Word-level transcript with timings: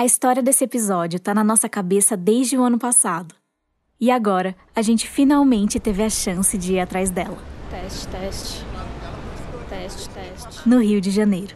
A 0.00 0.04
história 0.04 0.40
desse 0.40 0.62
episódio 0.62 1.18
tá 1.18 1.34
na 1.34 1.42
nossa 1.42 1.68
cabeça 1.68 2.16
desde 2.16 2.56
o 2.56 2.62
ano 2.62 2.78
passado. 2.78 3.34
E 4.00 4.12
agora, 4.12 4.54
a 4.72 4.80
gente 4.80 5.08
finalmente 5.08 5.80
teve 5.80 6.04
a 6.04 6.08
chance 6.08 6.56
de 6.56 6.74
ir 6.74 6.78
atrás 6.78 7.10
dela. 7.10 7.36
Teste, 7.68 8.06
teste. 8.06 8.64
Teste, 9.68 10.08
teste. 10.10 10.68
No 10.68 10.80
Rio 10.80 11.00
de 11.00 11.10
Janeiro. 11.10 11.52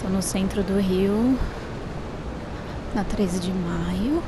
Tô 0.00 0.08
no 0.08 0.22
centro 0.22 0.62
do 0.62 0.78
Rio. 0.78 1.36
Na 2.94 3.02
13 3.02 3.40
de 3.40 3.52
maio. 3.52 4.22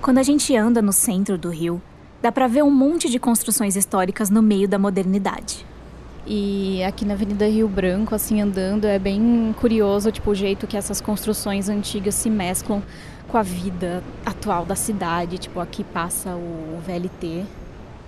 Quando 0.00 0.16
a 0.16 0.22
gente 0.22 0.56
anda 0.56 0.80
no 0.80 0.94
centro 0.94 1.36
do 1.36 1.50
Rio, 1.50 1.82
dá 2.22 2.32
pra 2.32 2.48
ver 2.48 2.64
um 2.64 2.70
monte 2.70 3.10
de 3.10 3.18
construções 3.18 3.76
históricas 3.76 4.30
no 4.30 4.40
meio 4.40 4.66
da 4.66 4.78
modernidade. 4.78 5.66
E 6.28 6.82
aqui 6.82 7.04
na 7.04 7.14
Avenida 7.14 7.46
Rio 7.46 7.68
Branco, 7.68 8.12
assim, 8.12 8.40
andando, 8.40 8.84
é 8.84 8.98
bem 8.98 9.54
curioso, 9.60 10.10
tipo, 10.10 10.32
o 10.32 10.34
jeito 10.34 10.66
que 10.66 10.76
essas 10.76 11.00
construções 11.00 11.68
antigas 11.68 12.16
se 12.16 12.28
mesclam 12.28 12.82
com 13.28 13.38
a 13.38 13.42
vida 13.44 14.02
atual 14.24 14.64
da 14.64 14.74
cidade. 14.74 15.38
Tipo, 15.38 15.60
aqui 15.60 15.84
passa 15.84 16.30
o 16.34 16.80
VLT. 16.84 17.44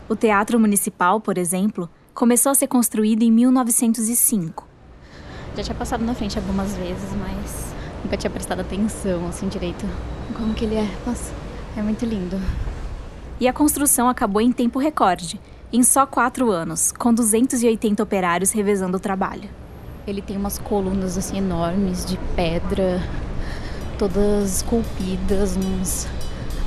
O 0.09 0.17
Teatro 0.17 0.59
Municipal, 0.59 1.21
por 1.21 1.39
exemplo, 1.39 1.89
começou 2.13 2.51
a 2.51 2.57
ser 2.57 2.67
construído 2.67 3.23
em 3.23 3.31
1905. 3.31 4.67
Já 5.57 5.63
tinha 5.63 5.77
passado 5.77 6.05
na 6.05 6.13
frente 6.13 6.37
algumas 6.37 6.75
vezes, 6.75 7.11
mas 7.21 7.73
nunca 8.03 8.17
tinha 8.17 8.31
prestado 8.31 8.61
atenção, 8.61 9.29
assim, 9.29 9.47
direito. 9.47 9.87
Como 10.37 10.55
que 10.55 10.65
ele 10.65 10.75
é? 10.75 10.89
Nossa, 11.07 11.33
é 11.77 11.83
muito 11.83 12.05
lindo. 12.05 12.37
E 13.39 13.47
a 13.47 13.53
construção 13.53 14.09
acabou 14.09 14.43
em 14.43 14.51
tempo 14.51 14.81
recorde 14.81 15.41
em 15.73 15.83
só 15.83 16.07
quatro 16.07 16.51
anos, 16.51 16.93
com 16.93 17.13
280 17.13 18.03
operários 18.03 18.53
revezando 18.53 18.97
o 18.97 19.01
trabalho. 19.01 19.49
Ele 20.07 20.23
tem 20.23 20.37
umas 20.37 20.59
colunas 20.59 21.19
assim 21.19 21.39
enormes 21.39 22.05
de 22.05 22.19
pedra, 22.35 23.03
todas 23.99 24.57
esculpidas, 24.57 25.57
uns 25.57 26.07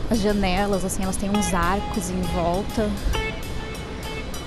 as 0.09 0.19
janelas 0.19 0.83
assim, 0.83 1.03
elas 1.03 1.15
têm 1.15 1.29
uns 1.29 1.53
arcos 1.53 2.09
em 2.09 2.21
volta 2.21 2.89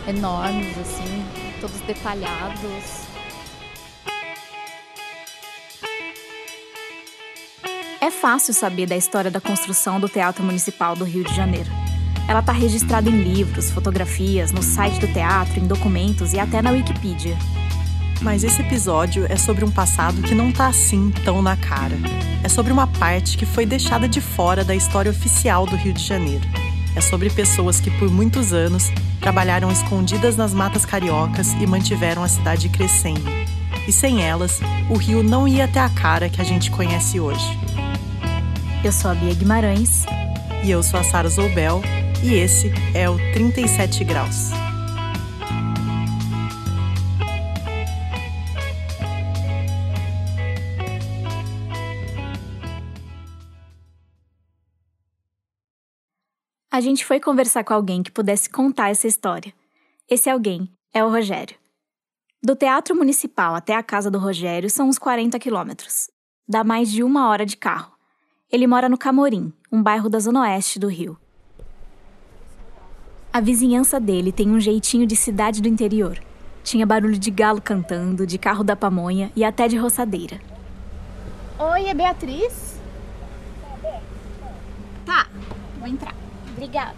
enormes 0.07 0.77
assim, 0.79 1.25
todos 1.61 1.81
detalhados. 1.81 3.05
É 8.01 8.11
fácil 8.11 8.53
saber 8.53 8.87
da 8.87 8.97
história 8.97 9.31
da 9.31 9.41
construção 9.41 9.99
do 9.99 10.09
Teatro 10.09 10.45
Municipal 10.45 10.95
do 10.95 11.05
Rio 11.05 11.25
de 11.25 11.35
Janeiro. 11.35 11.84
Ela 12.27 12.41
está 12.41 12.53
registrada 12.53 13.11
em 13.11 13.23
livros, 13.23 13.71
fotografias, 13.71 14.51
no 14.51 14.63
site 14.63 14.99
do 14.99 15.07
teatro, 15.07 15.61
em 15.61 15.67
documentos 15.67 16.33
e 16.33 16.39
até 16.39 16.63
na 16.63 16.71
Wikipedia. 16.71 17.37
Mas 18.23 18.43
esse 18.43 18.63
episódio 18.63 19.27
é 19.29 19.37
sobre 19.37 19.65
um 19.65 19.71
passado 19.71 20.23
que 20.23 20.35
não 20.35 20.51
tá 20.51 20.69
assim 20.69 21.13
tão 21.25 21.43
na 21.43 21.57
cara. 21.57 21.95
É 22.43 22.49
sobre 22.49 22.73
uma 22.73 22.87
parte 22.87 23.37
que 23.37 23.45
foi 23.45 23.67
deixada 23.67 24.09
de 24.09 24.21
fora 24.21 24.65
da 24.65 24.75
história 24.75 25.11
oficial 25.11 25.67
do 25.67 25.77
Rio 25.77 25.93
de 25.93 26.03
Janeiro. 26.03 26.49
É 26.97 27.01
sobre 27.01 27.29
pessoas 27.29 27.81
que 27.81 27.91
por 27.91 28.11
muitos 28.11 28.53
anos 28.53 28.91
trabalharam 29.21 29.71
escondidas 29.71 30.37
nas 30.37 30.55
matas 30.55 30.87
cariocas 30.87 31.53
e 31.61 31.67
mantiveram 31.67 32.23
a 32.23 32.29
cidade 32.29 32.69
crescendo. 32.71 33.29
E 33.87 33.93
sem 33.93 34.23
elas, 34.23 34.61
o 34.89 34.97
Rio 34.97 35.23
não 35.23 35.47
ia 35.47 35.69
ter 35.69 35.81
a 35.81 35.91
cara 35.91 36.31
que 36.31 36.41
a 36.41 36.45
gente 36.45 36.71
conhece 36.71 37.21
hoje. 37.21 37.59
Eu 38.83 38.93
sou 38.93 39.11
a 39.11 39.15
Bia 39.15 39.35
Guimarães. 39.35 40.07
E 40.63 40.71
eu 40.71 40.83
sou 40.83 40.99
a 40.99 41.05
Sara 41.05 41.29
Zoubel 41.29 41.83
e 42.25 42.33
esse 42.33 42.73
é 42.95 43.09
o 43.09 43.19
37 43.35 44.03
Graus. 44.03 44.49
A 56.73 56.81
gente 56.81 57.05
foi 57.05 57.21
conversar 57.21 57.63
com 57.63 57.75
alguém 57.75 58.03
que 58.03 58.11
pudesse 58.11 58.49
contar 58.49 58.89
essa 58.89 59.07
história. 59.07 59.53
Esse 60.09 60.31
alguém 60.31 60.73
é 60.95 61.05
o 61.05 61.11
Rogério. 61.11 61.57
Do 62.43 62.57
Teatro 62.57 62.97
Municipal 62.97 63.55
até 63.55 63.77
a 63.77 63.83
casa 63.83 64.11
do 64.11 64.19
Rogério 64.19 64.71
são 64.71 64.89
uns 64.89 64.99
40 64.99 65.39
quilômetros. 65.39 66.11
Dá 66.49 66.65
mais 66.65 66.91
de 66.91 67.03
uma 67.03 67.29
hora 67.29 67.45
de 67.45 67.57
carro. 67.59 67.93
Ele 68.51 68.67
mora 68.67 68.89
no 68.89 68.97
Camorim, 68.97 69.53
um 69.71 69.83
bairro 69.83 70.09
da 70.09 70.19
zona 70.19 70.41
oeste 70.41 70.79
do 70.79 70.89
Rio. 70.89 71.19
A 73.35 73.41
vizinhança 73.41 73.99
dele 73.99 74.31
tem 74.31 74.49
um 74.49 74.61
jeitinho 74.61 75.09
de 75.09 75.17
cidade 75.17 75.61
do 75.61 75.67
interior. 75.67 76.21
Tinha 76.63 76.87
barulho 76.87 77.19
de 77.19 77.33
galo 77.33 77.61
cantando, 77.61 78.25
de 78.25 78.39
carro 78.39 78.63
da 78.63 78.77
pamonha 78.77 79.33
e 79.35 79.43
até 79.43 79.67
de 79.67 79.77
roçadeira. 79.77 80.39
Oi, 81.59 81.87
é 81.89 81.95
Beatriz? 81.95 82.79
Tá, 85.05 85.27
vou 85.81 85.89
entrar. 85.89 86.15
Obrigada. 86.53 86.95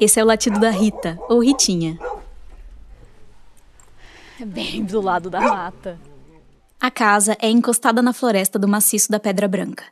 Esse 0.00 0.18
é 0.18 0.24
o 0.24 0.26
latido 0.26 0.58
da 0.58 0.70
Rita, 0.70 1.18
ou 1.28 1.44
Ritinha. 1.44 1.98
É 4.40 4.44
bem 4.46 4.82
do 4.82 5.02
lado 5.02 5.28
da 5.28 5.38
mata. 5.38 6.00
A 6.80 6.90
casa 6.90 7.36
é 7.42 7.50
encostada 7.50 8.00
na 8.00 8.14
floresta 8.14 8.58
do 8.58 8.66
maciço 8.66 9.10
da 9.10 9.20
Pedra 9.20 9.46
Branca. 9.46 9.84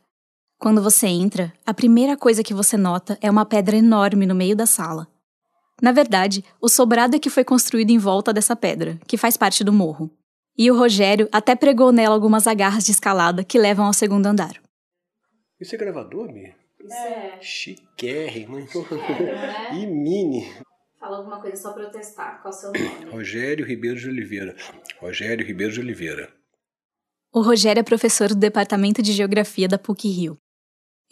Quando 0.65 0.83
você 0.83 1.07
entra, 1.07 1.53
a 1.67 1.75
primeira 1.75 2.17
coisa 2.17 2.43
que 2.43 2.55
você 2.55 2.75
nota 2.75 3.19
é 3.21 3.31
uma 3.31 3.45
pedra 3.45 3.77
enorme 3.77 4.25
no 4.25 4.35
meio 4.35 4.57
da 4.57 4.65
sala. 4.65 5.07
Na 5.83 5.93
verdade, 5.93 6.43
o 6.59 6.71
sobrado 6.71 7.15
é 7.15 7.19
que 7.19 7.29
foi 7.29 7.45
construído 7.45 7.91
em 7.91 7.99
volta 7.99 8.33
dessa 8.33 8.57
pedra, 8.57 8.99
que 9.07 9.19
faz 9.19 9.37
parte 9.37 9.63
do 9.63 9.75
morro. 9.75 10.11
E 10.57 10.71
o 10.71 10.75
Rogério 10.75 11.29
até 11.31 11.55
pregou 11.55 11.93
nela 11.93 12.15
algumas 12.15 12.47
agarras 12.47 12.83
de 12.83 12.93
escalada 12.93 13.45
que 13.45 13.59
levam 13.59 13.85
ao 13.85 13.93
segundo 13.93 14.25
andar. 14.25 14.55
Isso 15.61 15.75
é 15.75 15.79
gravador, 15.79 16.33
Mia? 16.33 16.57
É. 16.91 17.39
Chiquérrimo, 17.43 18.59
hein? 18.59 18.67
né? 18.67 19.69
E 19.83 19.87
mini. 19.87 20.51
Fala 20.99 21.19
alguma 21.19 21.43
coisa 21.43 21.59
só 21.59 21.75
pra 21.75 21.83
eu 21.83 21.91
testar. 21.91 22.41
Qual 22.41 22.55
é 22.55 22.57
o 22.57 22.59
seu 22.59 22.73
nome? 22.73 23.05
Rogério 23.13 23.67
Ribeiro 23.67 24.01
de 24.01 24.09
Oliveira. 24.09 24.57
Rogério 24.99 25.47
Ribeiro 25.47 25.75
de 25.75 25.81
Oliveira. 25.81 26.33
O 27.31 27.43
Rogério 27.43 27.81
é 27.81 27.83
professor 27.83 28.29
do 28.29 28.37
Departamento 28.37 29.03
de 29.03 29.13
Geografia 29.13 29.69
da 29.69 29.77
PUC-Rio. 29.77 30.39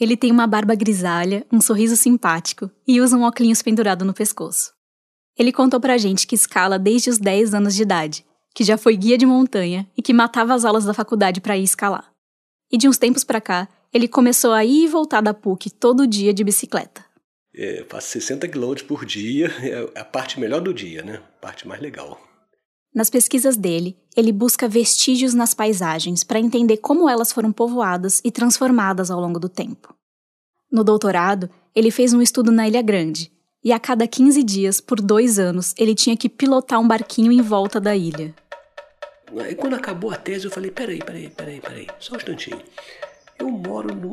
Ele 0.02 0.16
tem 0.16 0.32
uma 0.32 0.48
barba 0.48 0.74
grisalha, 0.74 1.46
um 1.52 1.60
sorriso 1.60 1.94
simpático 1.94 2.68
e 2.84 3.00
usa 3.00 3.16
um 3.16 3.22
óculos 3.22 3.62
pendurado 3.62 4.04
no 4.04 4.12
pescoço. 4.12 4.72
Ele 5.38 5.52
contou 5.52 5.78
pra 5.78 5.96
gente 5.96 6.26
que 6.26 6.34
escala 6.34 6.76
desde 6.76 7.08
os 7.08 7.18
10 7.18 7.54
anos 7.54 7.72
de 7.72 7.82
idade, 7.82 8.26
que 8.52 8.64
já 8.64 8.76
foi 8.76 8.96
guia 8.96 9.16
de 9.16 9.24
montanha 9.24 9.88
e 9.96 10.02
que 10.02 10.12
matava 10.12 10.54
as 10.54 10.64
aulas 10.64 10.84
da 10.84 10.92
faculdade 10.92 11.40
para 11.40 11.56
ir 11.56 11.62
escalar. 11.62 12.12
E 12.68 12.76
de 12.76 12.88
uns 12.88 12.98
tempos 12.98 13.22
pra 13.22 13.40
cá, 13.40 13.68
ele 13.94 14.08
começou 14.08 14.50
a 14.50 14.64
ir 14.64 14.86
e 14.86 14.88
voltar 14.88 15.20
da 15.20 15.32
PUC 15.32 15.70
todo 15.70 16.04
dia 16.04 16.34
de 16.34 16.42
bicicleta. 16.42 17.04
É, 17.54 17.86
faço 17.88 18.08
60 18.08 18.48
km 18.48 18.74
por 18.88 19.06
dia, 19.06 19.52
é 19.62 20.00
a 20.00 20.04
parte 20.04 20.40
melhor 20.40 20.62
do 20.62 20.74
dia, 20.74 21.04
né? 21.04 21.22
A 21.36 21.40
parte 21.40 21.68
mais 21.68 21.80
legal. 21.80 22.20
Nas 22.94 23.08
pesquisas 23.08 23.56
dele, 23.56 23.96
ele 24.14 24.32
busca 24.32 24.68
vestígios 24.68 25.32
nas 25.32 25.54
paisagens 25.54 26.22
para 26.22 26.38
entender 26.38 26.76
como 26.76 27.08
elas 27.08 27.32
foram 27.32 27.50
povoadas 27.50 28.20
e 28.22 28.30
transformadas 28.30 29.10
ao 29.10 29.20
longo 29.20 29.40
do 29.40 29.48
tempo. 29.48 29.94
No 30.70 30.84
doutorado, 30.84 31.48
ele 31.74 31.90
fez 31.90 32.12
um 32.12 32.20
estudo 32.20 32.52
na 32.52 32.68
Ilha 32.68 32.82
Grande, 32.82 33.32
e 33.64 33.72
a 33.72 33.78
cada 33.78 34.06
15 34.08 34.42
dias, 34.42 34.80
por 34.80 35.00
dois 35.00 35.38
anos, 35.38 35.72
ele 35.78 35.94
tinha 35.94 36.16
que 36.16 36.28
pilotar 36.28 36.80
um 36.80 36.88
barquinho 36.88 37.30
em 37.30 37.40
volta 37.40 37.80
da 37.80 37.94
ilha. 37.94 38.34
Aí 39.38 39.54
quando 39.54 39.76
acabou 39.76 40.10
a 40.10 40.16
tese, 40.16 40.46
eu 40.46 40.50
falei: 40.50 40.70
peraí, 40.70 40.98
peraí, 40.98 41.30
peraí, 41.30 41.60
peraí, 41.60 41.86
só 41.98 42.14
um 42.14 42.16
instantinho. 42.16 42.60
Eu 43.38 43.48
moro 43.48 43.94
no, 43.94 44.12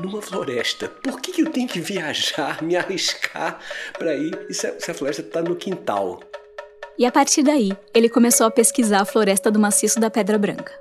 numa 0.00 0.22
floresta. 0.22 0.88
Por 0.88 1.20
que, 1.20 1.32
que 1.32 1.42
eu 1.42 1.50
tenho 1.50 1.68
que 1.68 1.80
viajar, 1.80 2.60
me 2.64 2.76
arriscar 2.76 3.60
para 3.98 4.14
ir 4.14 4.46
se 4.50 4.66
a, 4.66 4.80
se 4.80 4.90
a 4.90 4.94
floresta 4.94 5.22
está 5.22 5.42
no 5.42 5.54
quintal? 5.54 6.20
E 6.98 7.04
a 7.04 7.12
partir 7.12 7.42
daí, 7.42 7.72
ele 7.92 8.08
começou 8.08 8.46
a 8.46 8.50
pesquisar 8.50 9.02
a 9.02 9.04
floresta 9.04 9.50
do 9.50 9.58
maciço 9.58 10.00
da 10.00 10.08
Pedra 10.08 10.38
Branca. 10.38 10.72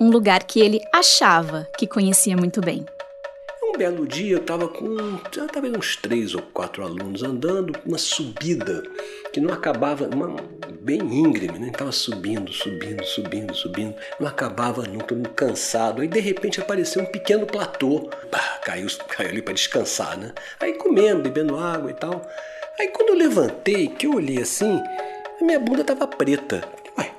Um 0.00 0.10
lugar 0.10 0.42
que 0.42 0.60
ele 0.60 0.80
achava 0.92 1.68
que 1.78 1.86
conhecia 1.86 2.36
muito 2.36 2.60
bem. 2.60 2.84
Um 3.62 3.78
belo 3.78 4.04
dia 4.04 4.32
eu 4.32 4.38
estava 4.38 4.66
com 4.66 5.16
tava 5.18 5.68
uns 5.68 5.94
três 5.96 6.34
ou 6.34 6.42
quatro 6.42 6.82
alunos 6.82 7.22
andando 7.22 7.72
uma 7.86 7.96
subida 7.96 8.82
que 9.32 9.40
não 9.40 9.54
acabava, 9.54 10.10
uma, 10.12 10.34
bem 10.80 11.00
íngreme, 11.00 11.60
né? 11.60 11.70
Tava 11.70 11.92
subindo, 11.92 12.52
subindo, 12.52 13.04
subindo, 13.04 13.54
subindo, 13.54 13.94
não 14.18 14.26
acabava 14.26 14.82
nunca, 14.82 15.06
todo 15.06 15.28
cansado. 15.28 16.02
Aí 16.02 16.08
de 16.08 16.18
repente 16.18 16.60
apareceu 16.60 17.02
um 17.02 17.06
pequeno 17.06 17.46
platô, 17.46 18.10
bah, 18.32 18.60
caiu, 18.64 18.88
caiu 19.08 19.30
ali 19.30 19.40
para 19.40 19.54
descansar, 19.54 20.18
né? 20.18 20.32
Aí 20.58 20.74
comendo, 20.74 21.22
bebendo 21.22 21.56
água 21.56 21.90
e 21.90 21.94
tal. 21.94 22.28
Aí 22.80 22.88
quando 22.88 23.10
eu 23.10 23.16
levantei, 23.16 23.86
que 23.86 24.06
eu 24.06 24.16
olhei 24.16 24.42
assim, 24.42 24.82
minha 25.42 25.58
bunda 25.58 25.84
tava 25.84 26.06
preta. 26.06 26.62
Ué, 26.98 27.10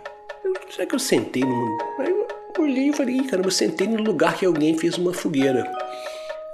eu, 0.43 0.53
será 0.69 0.85
que 0.85 0.95
eu 0.95 0.99
sentei 0.99 1.43
num. 1.43 1.77
Aí 1.99 2.09
eu 2.09 2.27
olhei 2.63 2.89
e 2.89 2.93
falei, 2.93 3.23
caramba, 3.23 3.47
eu 3.47 3.51
sentei 3.51 3.87
no 3.87 4.01
lugar 4.01 4.35
que 4.35 4.45
alguém 4.45 4.77
fez 4.77 4.97
uma 4.97 5.13
fogueira. 5.13 5.63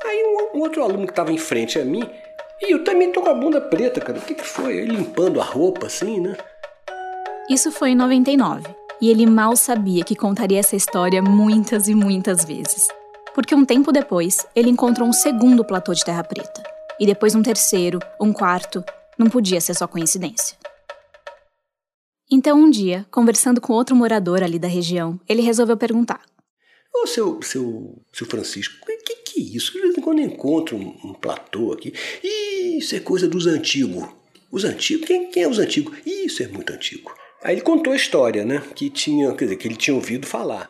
Aí 0.06 0.24
um, 0.25 0.57
um 0.57 0.62
outro 0.62 0.83
aluno 0.83 1.06
que 1.06 1.12
estava 1.12 1.31
em 1.31 1.38
frente 1.38 1.80
a 1.80 1.86
mim, 1.86 2.10
e 2.62 2.74
eu 2.74 2.83
também 2.83 3.12
tô 3.12 3.21
com 3.21 3.30
a 3.30 3.33
bunda 3.33 3.62
preta, 3.62 4.01
cara. 4.01 4.19
O 4.19 4.21
que, 4.21 4.33
que 4.33 4.45
foi? 4.45 4.81
Limpando 4.81 5.39
a 5.39 5.44
roupa 5.44 5.88
assim, 5.88 6.19
né? 6.19 6.36
Isso 7.50 7.72
foi 7.72 7.92
em 7.92 7.95
99, 7.95 8.63
E 9.01 9.10
ele 9.10 9.25
mal 9.25 9.56
sabia 9.56 10.04
que 10.04 10.15
contaria 10.15 10.60
essa 10.60 10.75
história 10.75 11.22
muitas 11.22 11.88
e 11.88 11.95
muitas 11.95 12.44
vezes. 12.44 12.88
Porque 13.33 13.56
um 13.56 13.65
tempo 13.65 13.92
depois, 13.92 14.45
ele 14.56 14.69
encontrou 14.69 15.07
um 15.07 15.13
segundo 15.13 15.63
platô 15.63 15.94
de 15.94 16.04
terra 16.04 16.24
preta. 16.24 16.62
E 17.00 17.06
depois 17.06 17.33
um 17.33 17.42
terceiro, 17.42 18.00
um 18.19 18.33
quarto. 18.33 18.83
Não 19.18 19.27
podia 19.27 19.62
ser 19.62 19.74
só 19.74 19.88
coincidência. 19.88 20.57
Então, 22.31 22.60
um 22.60 22.70
dia, 22.70 23.08
conversando 23.10 23.60
com 23.60 23.74
outro 23.74 23.96
morador 23.96 24.44
ali 24.44 24.60
da 24.60 24.68
região, 24.68 25.20
ele 25.28 25.42
resolveu 25.42 25.76
perguntar: 25.76 26.22
Ô, 26.94 27.08
seu, 27.08 27.42
seu, 27.42 28.02
seu 28.14 28.28
Francisco, 28.28 28.76
o 28.84 28.86
que, 29.04 29.16
que 29.16 29.40
é 29.40 29.44
isso? 29.44 29.74
De 29.94 30.02
quando 30.02 30.22
encontro 30.22 30.78
um, 30.78 30.96
um 31.04 31.14
platô 31.14 31.72
aqui. 31.72 31.94
Isso 32.24 32.96
é 32.96 33.00
coisa 33.00 33.28
dos 33.28 33.48
antigos. 33.48 34.08
Os 34.52 34.64
antigos? 34.64 35.08
Quem, 35.08 35.30
quem 35.31 35.44
é 35.44 35.48
os 35.48 35.60
antigos? 35.60 35.98
Isso 36.06 36.44
é 36.44 36.48
muito 36.48 36.74
antigo. 36.74 37.14
Aí 37.44 37.56
ele 37.56 37.62
contou 37.62 37.94
a 37.94 37.96
história, 37.96 38.44
né? 38.44 38.62
Que 38.75 38.90
tinha, 38.90 39.34
quer 39.34 39.46
dizer, 39.46 39.56
que 39.56 39.68
ele 39.68 39.75
tinha 39.75 39.96
ouvido 39.96 40.28
falar. 40.28 40.70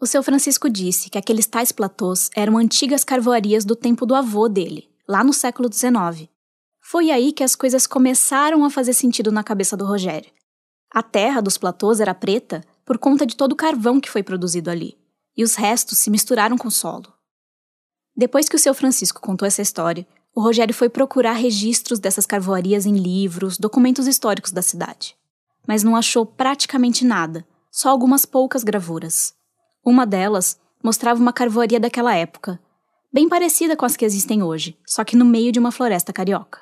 O 0.00 0.06
seu 0.06 0.22
Francisco 0.22 0.68
disse 0.68 1.08
que 1.08 1.18
aqueles 1.18 1.46
tais 1.46 1.70
platôs 1.70 2.28
eram 2.34 2.58
antigas 2.58 3.04
carvoarias 3.04 3.64
do 3.64 3.76
tempo 3.76 4.04
do 4.04 4.16
avô 4.16 4.48
dele, 4.48 4.88
lá 5.06 5.22
no 5.22 5.32
século 5.32 5.72
XIX. 5.72 6.28
Foi 6.80 7.10
aí 7.10 7.32
que 7.32 7.44
as 7.44 7.54
coisas 7.54 7.86
começaram 7.86 8.64
a 8.64 8.70
fazer 8.70 8.94
sentido 8.94 9.30
na 9.30 9.44
cabeça 9.44 9.76
do 9.76 9.84
Rogério. 9.84 10.28
A 10.94 11.02
terra 11.02 11.40
dos 11.40 11.56
platôs 11.56 12.00
era 12.00 12.14
preta 12.14 12.62
por 12.84 12.98
conta 12.98 13.24
de 13.24 13.36
todo 13.36 13.52
o 13.52 13.56
carvão 13.56 14.00
que 14.00 14.10
foi 14.10 14.22
produzido 14.22 14.70
ali, 14.70 14.98
e 15.36 15.42
os 15.42 15.54
restos 15.54 15.98
se 15.98 16.10
misturaram 16.10 16.58
com 16.58 16.68
o 16.68 16.72
solo. 16.72 17.12
Depois 18.14 18.48
que 18.48 18.56
o 18.56 18.58
seu 18.58 18.74
Francisco 18.74 19.20
contou 19.20 19.46
essa 19.46 19.62
história, 19.62 20.06
o 20.34 20.42
Rogério 20.42 20.74
foi 20.74 20.88
procurar 20.88 21.32
registros 21.32 21.98
dessas 21.98 22.26
carvoarias 22.26 22.84
em 22.84 22.96
livros, 22.96 23.58
documentos 23.58 24.06
históricos 24.06 24.52
da 24.52 24.62
cidade 24.62 25.16
mas 25.66 25.82
não 25.82 25.96
achou 25.96 26.26
praticamente 26.26 27.04
nada, 27.04 27.46
só 27.70 27.88
algumas 27.88 28.24
poucas 28.24 28.64
gravuras. 28.64 29.34
Uma 29.84 30.06
delas 30.06 30.58
mostrava 30.82 31.20
uma 31.20 31.32
carvoaria 31.32 31.80
daquela 31.80 32.14
época, 32.14 32.60
bem 33.12 33.28
parecida 33.28 33.76
com 33.76 33.84
as 33.84 33.96
que 33.96 34.04
existem 34.04 34.42
hoje, 34.42 34.76
só 34.86 35.04
que 35.04 35.16
no 35.16 35.24
meio 35.24 35.52
de 35.52 35.58
uma 35.58 35.72
floresta 35.72 36.12
carioca. 36.12 36.60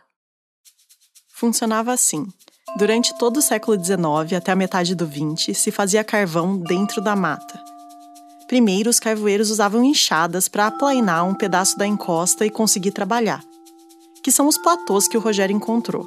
Funcionava 1.29 1.93
assim. 1.93 2.29
Durante 2.77 3.13
todo 3.19 3.39
o 3.39 3.43
século 3.43 3.83
XIX 3.83 4.33
até 4.37 4.53
a 4.53 4.57
metade 4.57 4.95
do 4.95 5.05
XX, 5.05 5.57
se 5.57 5.71
fazia 5.71 6.05
carvão 6.05 6.57
dentro 6.57 7.03
da 7.03 7.17
mata. 7.17 7.61
Primeiro, 8.47 8.89
os 8.89 9.01
carvoeiros 9.01 9.51
usavam 9.51 9.85
enxadas 9.85 10.49
para 10.49 10.67
aplainar 10.67 11.27
um 11.27 11.35
pedaço 11.35 11.77
da 11.77 11.87
encosta 11.87 12.47
e 12.47 12.51
conseguir 12.51 12.93
trabalhar, 12.93 13.45
que 14.23 14.33
são 14.33 14.47
os 14.47 14.57
platôs 14.57 15.09
que 15.09 15.17
o 15.17 15.21
Rogério 15.21 15.55
encontrou. 15.55 16.07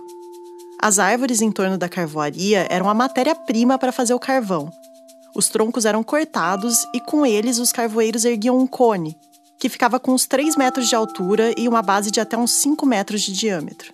As 0.80 1.00
árvores 1.00 1.42
em 1.42 1.52
torno 1.52 1.78
da 1.78 1.90
carvoaria 1.90 2.66
eram 2.70 2.90
a 2.90 2.94
matéria-prima 2.94 3.78
para 3.78 3.92
fazer 3.92 4.14
o 4.14 4.20
carvão. 4.20 4.72
Os 5.36 5.50
troncos 5.50 5.86
eram 5.86 6.04
cortados 6.04 6.86
e 6.94 7.00
com 7.00 7.26
eles 7.26 7.60
os 7.60 7.72
carvoeiros 7.72 8.26
erguiam 8.26 8.58
um 8.58 8.68
cone, 8.68 9.18
que 9.60 9.70
ficava 9.70 10.00
com 10.00 10.14
uns 10.14 10.26
3 10.26 10.56
metros 10.56 10.88
de 10.88 10.96
altura 10.96 11.54
e 11.58 11.68
uma 11.68 11.82
base 11.82 12.12
de 12.12 12.20
até 12.20 12.38
uns 12.38 12.52
5 12.52 12.86
metros 12.86 13.22
de 13.22 13.34
diâmetro. 13.34 13.94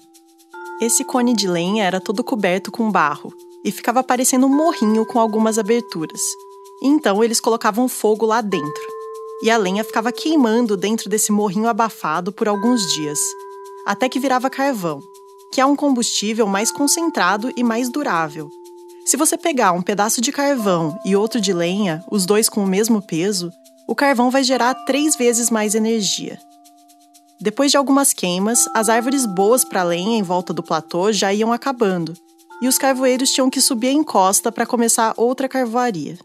Esse 0.81 1.03
cone 1.03 1.33
de 1.33 1.45
lenha 1.45 1.83
era 1.83 1.99
todo 1.99 2.23
coberto 2.23 2.71
com 2.71 2.89
barro 2.89 3.33
e 3.65 3.71
ficava 3.71 4.01
parecendo 4.01 4.45
um 4.45 4.55
morrinho 4.55 5.05
com 5.05 5.19
algumas 5.19 5.57
aberturas. 5.57 6.21
Então 6.81 7.21
eles 7.21 7.41
colocavam 7.41 7.89
fogo 7.89 8.25
lá 8.25 8.39
dentro. 8.39 8.87
E 9.43 9.51
a 9.51 9.57
lenha 9.57 9.83
ficava 9.83 10.09
queimando 10.11 10.77
dentro 10.77 11.09
desse 11.09 11.33
morrinho 11.33 11.67
abafado 11.67 12.31
por 12.31 12.47
alguns 12.47 12.87
dias, 12.93 13.19
até 13.85 14.07
que 14.07 14.21
virava 14.21 14.49
carvão, 14.49 15.01
que 15.51 15.59
é 15.59 15.65
um 15.65 15.75
combustível 15.75 16.47
mais 16.47 16.71
concentrado 16.71 17.51
e 17.57 17.63
mais 17.63 17.89
durável. 17.89 18.49
Se 19.05 19.17
você 19.17 19.37
pegar 19.37 19.73
um 19.73 19.81
pedaço 19.81 20.21
de 20.21 20.31
carvão 20.31 20.97
e 21.03 21.13
outro 21.13 21.41
de 21.41 21.51
lenha, 21.51 22.01
os 22.09 22.25
dois 22.25 22.47
com 22.47 22.63
o 22.63 22.67
mesmo 22.67 23.01
peso, 23.01 23.51
o 23.85 23.95
carvão 23.95 24.31
vai 24.31 24.43
gerar 24.43 24.73
três 24.85 25.15
vezes 25.17 25.49
mais 25.49 25.75
energia. 25.75 26.39
Depois 27.41 27.71
de 27.71 27.77
algumas 27.77 28.11
queimas, 28.11 28.67
as 28.73 28.89
árvores 28.89 29.25
boas 29.25 29.63
para 29.63 29.83
lenha 29.83 30.17
em 30.17 30.23
volta 30.23 30.53
do 30.53 30.61
platô 30.61 31.11
já 31.11 31.33
iam 31.33 31.53
acabando, 31.53 32.13
e 32.61 32.67
os 32.67 32.77
carvoeiros 32.77 33.31
tinham 33.31 33.49
que 33.49 33.61
subir 33.61 33.87
a 33.87 33.93
encosta 33.93 34.51
para 34.51 34.65
começar 34.65 35.13
outra 35.15 35.47
carvoaria. 35.47 36.19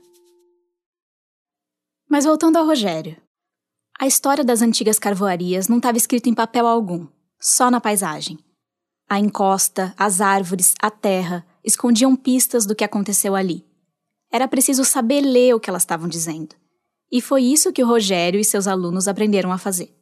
Mas 2.11 2.25
voltando 2.25 2.57
ao 2.57 2.67
Rogério. 2.67 3.17
A 3.99 4.09
história 4.09 4.43
das 4.43 4.61
antigas 4.61 4.99
carvoarias 4.99 5.69
não 5.69 5.77
estava 5.77 5.97
escrita 5.97 6.29
em 6.29 6.35
papel 6.35 6.67
algum, 6.67 7.07
só 7.41 7.71
na 7.71 7.81
paisagem. 7.81 8.39
A 9.09 9.21
encosta, 9.21 9.95
as 9.97 10.21
árvores, 10.21 10.75
a 10.83 10.91
terra 10.91 11.47
escondiam 11.63 12.17
pistas 12.17 12.67
do 12.67 12.75
que 12.75 12.83
aconteceu 12.83 13.37
ali. 13.37 13.65
Era 14.33 14.49
preciso 14.49 14.85
saber 14.85 15.21
ler 15.21 15.55
o 15.55 15.61
que 15.61 15.71
elas 15.71 15.83
estavam 15.83 16.09
dizendo. 16.09 16.57
E 17.13 17.21
foi 17.21 17.45
isso 17.45 17.73
que 17.73 17.85
o 17.85 17.87
Rogério 17.87 18.41
e 18.41 18.45
seus 18.45 18.67
alunos 18.67 19.07
aprenderam 19.07 19.53
a 19.53 19.59
fazer. 19.59 19.95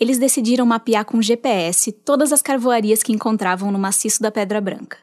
Eles 0.00 0.16
decidiram 0.16 0.64
mapear 0.64 1.04
com 1.04 1.20
GPS 1.20 1.92
todas 1.92 2.32
as 2.32 2.40
carvoarias 2.40 3.02
que 3.02 3.12
encontravam 3.12 3.70
no 3.70 3.78
maciço 3.78 4.22
da 4.22 4.30
Pedra 4.30 4.58
Branca. 4.58 4.96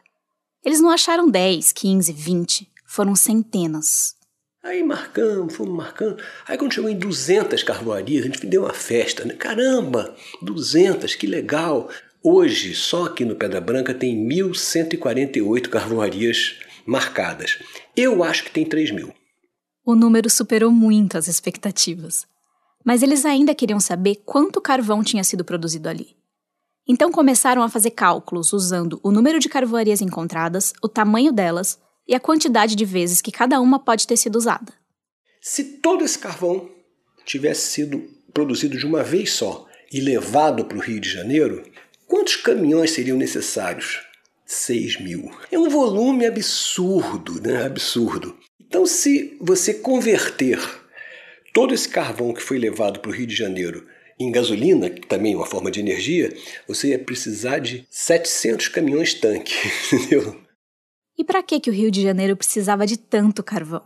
Eles 0.66 0.82
não 0.82 0.90
acharam 0.90 1.30
10, 1.30 1.72
15, 1.72 2.12
20, 2.12 2.68
foram 2.84 3.16
centenas. 3.16 4.16
Aí 4.64 4.82
marcamos, 4.82 5.56
fomos 5.56 5.76
marcando. 5.76 6.22
Aí 6.48 6.58
quando 6.58 6.74
chegou 6.74 6.90
em 6.90 6.98
200 6.98 7.62
carvoarias, 7.62 8.24
a 8.24 8.28
gente 8.28 8.48
deu 8.48 8.64
uma 8.64 8.74
festa, 8.74 9.24
né? 9.24 9.36
Caramba, 9.36 10.16
200, 10.42 11.14
que 11.14 11.28
legal. 11.28 11.92
Hoje, 12.24 12.74
só 12.74 13.06
aqui 13.06 13.24
no 13.24 13.36
Pedra 13.36 13.62
Branca 13.62 13.94
tem 13.94 14.28
1.148 14.28 15.70
carvoarias 15.70 16.56
marcadas. 16.88 17.60
Eu 17.96 18.24
acho 18.24 18.44
que 18.44 18.52
tem 18.52 18.66
3 18.66 18.90
mil. 18.90 19.14
O 19.86 19.94
número 19.94 20.28
superou 20.28 20.72
muito 20.72 21.20
as 21.20 21.28
expectativas. 21.28 22.26
Mas 22.88 23.04
eles 23.04 23.26
ainda 23.26 23.54
queriam 23.54 23.80
saber 23.80 24.22
quanto 24.26 24.62
carvão 24.62 25.04
tinha 25.04 25.24
sido 25.24 25.44
produzido 25.44 25.90
ali. 25.90 26.16
Então 26.88 27.12
começaram 27.12 27.62
a 27.62 27.70
fazer 27.70 27.92
cálculos 27.92 28.54
usando 28.54 29.00
o 29.04 29.12
número 29.12 29.40
de 29.40 29.50
carvoarias 29.50 30.02
encontradas, 30.02 30.72
o 30.82 30.88
tamanho 30.88 31.34
delas 31.34 31.78
e 32.08 32.16
a 32.16 32.20
quantidade 32.20 32.76
de 32.76 32.86
vezes 32.86 33.22
que 33.22 33.32
cada 33.32 33.60
uma 33.60 33.78
pode 33.78 34.08
ter 34.08 34.16
sido 34.16 34.38
usada. 34.38 34.74
Se 35.42 35.64
todo 35.64 36.06
esse 36.06 36.18
carvão 36.18 36.70
tivesse 37.26 37.72
sido 37.72 38.08
produzido 38.34 38.78
de 38.78 38.86
uma 38.86 39.04
vez 39.04 39.34
só 39.34 39.68
e 39.92 40.00
levado 40.00 40.64
para 40.64 40.78
o 40.78 40.82
Rio 40.82 41.02
de 41.02 41.10
Janeiro, 41.10 41.64
Quantos 42.08 42.38
caminhões 42.38 42.92
seriam 42.92 43.18
necessários? 43.18 44.00
6 44.46 45.02
mil. 45.02 45.30
É 45.52 45.60
um 45.60 45.70
volume 45.70 46.26
absurdo, 46.26 47.42
né? 47.42 47.66
Absurdo. 47.66 48.38
Então, 48.62 48.86
se 48.86 49.38
você 49.42 49.74
converter 49.74 50.58
todo 51.58 51.74
esse 51.74 51.90
carvão 51.90 52.36
que 52.36 52.44
foi 52.44 52.60
levado 52.60 53.00
para 53.00 53.10
o 53.10 53.12
Rio 53.12 53.26
de 53.26 53.34
Janeiro 53.34 53.88
em 54.20 54.32
gasolina, 54.32 54.92
que 54.92 55.08
também 55.08 55.34
é 55.34 55.36
uma 55.36 55.48
forma 55.48 55.72
de 55.72 55.80
energia, 55.80 56.32
você 56.68 56.90
ia 56.90 57.00
precisar 57.00 57.58
de 57.58 57.84
700 57.90 58.68
caminhões 58.68 59.16
tanque, 59.16 59.56
entendeu? 59.92 60.40
E 61.18 61.24
para 61.24 61.42
que 61.42 61.60
que 61.60 61.72
o 61.72 61.74
Rio 61.74 61.90
de 61.90 62.04
Janeiro 62.04 62.38
precisava 62.38 62.86
de 62.86 62.96
tanto 62.96 63.42
carvão? 63.42 63.82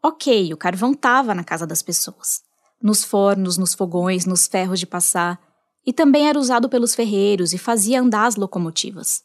OK, 0.00 0.54
o 0.54 0.56
carvão 0.56 0.92
estava 0.92 1.34
na 1.34 1.42
casa 1.42 1.66
das 1.66 1.82
pessoas, 1.82 2.42
nos 2.80 3.02
fornos, 3.02 3.58
nos 3.58 3.74
fogões, 3.74 4.24
nos 4.24 4.46
ferros 4.46 4.78
de 4.78 4.86
passar, 4.86 5.40
e 5.84 5.92
também 5.92 6.28
era 6.28 6.38
usado 6.38 6.68
pelos 6.68 6.94
ferreiros 6.94 7.52
e 7.52 7.58
fazia 7.58 8.00
andar 8.00 8.26
as 8.26 8.36
locomotivas. 8.36 9.24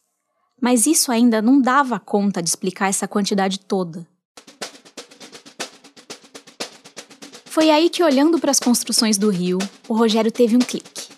Mas 0.60 0.84
isso 0.84 1.12
ainda 1.12 1.40
não 1.40 1.62
dava 1.62 2.00
conta 2.00 2.42
de 2.42 2.48
explicar 2.48 2.88
essa 2.88 3.06
quantidade 3.06 3.60
toda. 3.60 4.04
Foi 7.52 7.68
aí 7.68 7.90
que, 7.90 8.02
olhando 8.02 8.38
para 8.38 8.50
as 8.50 8.58
construções 8.58 9.18
do 9.18 9.28
Rio, 9.28 9.58
o 9.86 9.92
Rogério 9.92 10.32
teve 10.32 10.56
um 10.56 10.58
clique. 10.58 11.08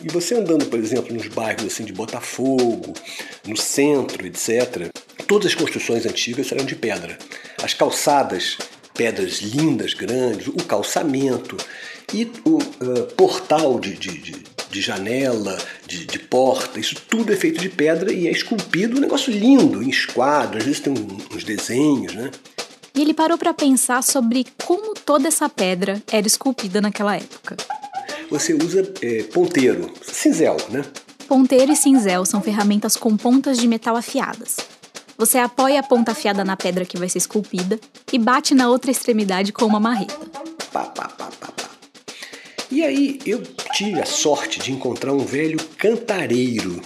E 0.00 0.06
você 0.06 0.36
andando, 0.36 0.64
por 0.66 0.78
exemplo, 0.78 1.12
nos 1.12 1.26
bairros 1.26 1.64
assim 1.64 1.84
de 1.84 1.92
Botafogo, 1.92 2.94
no 3.44 3.56
centro, 3.56 4.24
etc., 4.24 4.88
todas 5.26 5.48
as 5.48 5.54
construções 5.56 6.06
antigas 6.06 6.52
eram 6.52 6.64
de 6.64 6.76
pedra. 6.76 7.18
As 7.60 7.74
calçadas, 7.74 8.58
pedras 8.94 9.40
lindas, 9.40 9.92
grandes, 9.92 10.46
o 10.46 10.64
calçamento 10.68 11.56
e 12.14 12.30
o 12.44 12.58
uh, 12.58 13.06
portal 13.16 13.80
de, 13.80 13.96
de, 13.96 14.18
de, 14.18 14.36
de 14.70 14.80
janela, 14.80 15.58
de, 15.84 16.06
de, 16.06 16.18
porta, 16.20 16.78
isso 16.78 16.94
tudo 17.08 17.32
é 17.32 17.36
feito 17.36 17.60
de 17.60 17.68
pedra 17.68 18.12
e 18.12 18.28
é 18.28 18.30
esculpido, 18.30 18.98
um 18.98 19.00
negócio 19.00 19.32
lindo, 19.32 19.82
em 19.82 19.88
esquadro, 19.88 20.58
às 20.58 20.64
vezes 20.64 20.78
tem 20.78 20.94
uns 21.34 21.42
desenhos, 21.42 22.14
né? 22.14 22.30
E 22.94 23.00
ele 23.00 23.14
parou 23.14 23.38
para 23.38 23.54
pensar 23.54 24.02
sobre 24.02 24.46
como 24.64 24.94
toda 24.94 25.28
essa 25.28 25.48
pedra 25.48 26.02
era 26.10 26.26
esculpida 26.26 26.80
naquela 26.80 27.16
época. 27.16 27.56
Você 28.30 28.54
usa 28.54 28.92
é, 29.02 29.22
ponteiro, 29.24 29.92
cinzel, 30.02 30.56
né? 30.70 30.84
Ponteiro 31.28 31.72
e 31.72 31.76
cinzel 31.76 32.24
são 32.24 32.40
ferramentas 32.42 32.96
com 32.96 33.16
pontas 33.16 33.58
de 33.58 33.68
metal 33.68 33.96
afiadas. 33.96 34.56
Você 35.16 35.38
apoia 35.38 35.80
a 35.80 35.82
ponta 35.82 36.12
afiada 36.12 36.44
na 36.44 36.56
pedra 36.56 36.84
que 36.84 36.96
vai 36.96 37.08
ser 37.08 37.18
esculpida 37.18 37.78
e 38.12 38.18
bate 38.18 38.54
na 38.54 38.68
outra 38.68 38.90
extremidade 38.90 39.52
com 39.52 39.64
uma 39.66 39.78
marreta. 39.78 40.14
Pá, 40.72 40.84
pá, 40.84 41.08
pá, 41.08 41.28
pá, 41.38 41.48
pá. 41.48 41.70
E 42.70 42.82
aí 42.82 43.18
eu 43.26 43.42
tive 43.74 44.00
a 44.00 44.06
sorte 44.06 44.60
de 44.60 44.72
encontrar 44.72 45.12
um 45.12 45.24
velho 45.24 45.58
cantareiro 45.76 46.80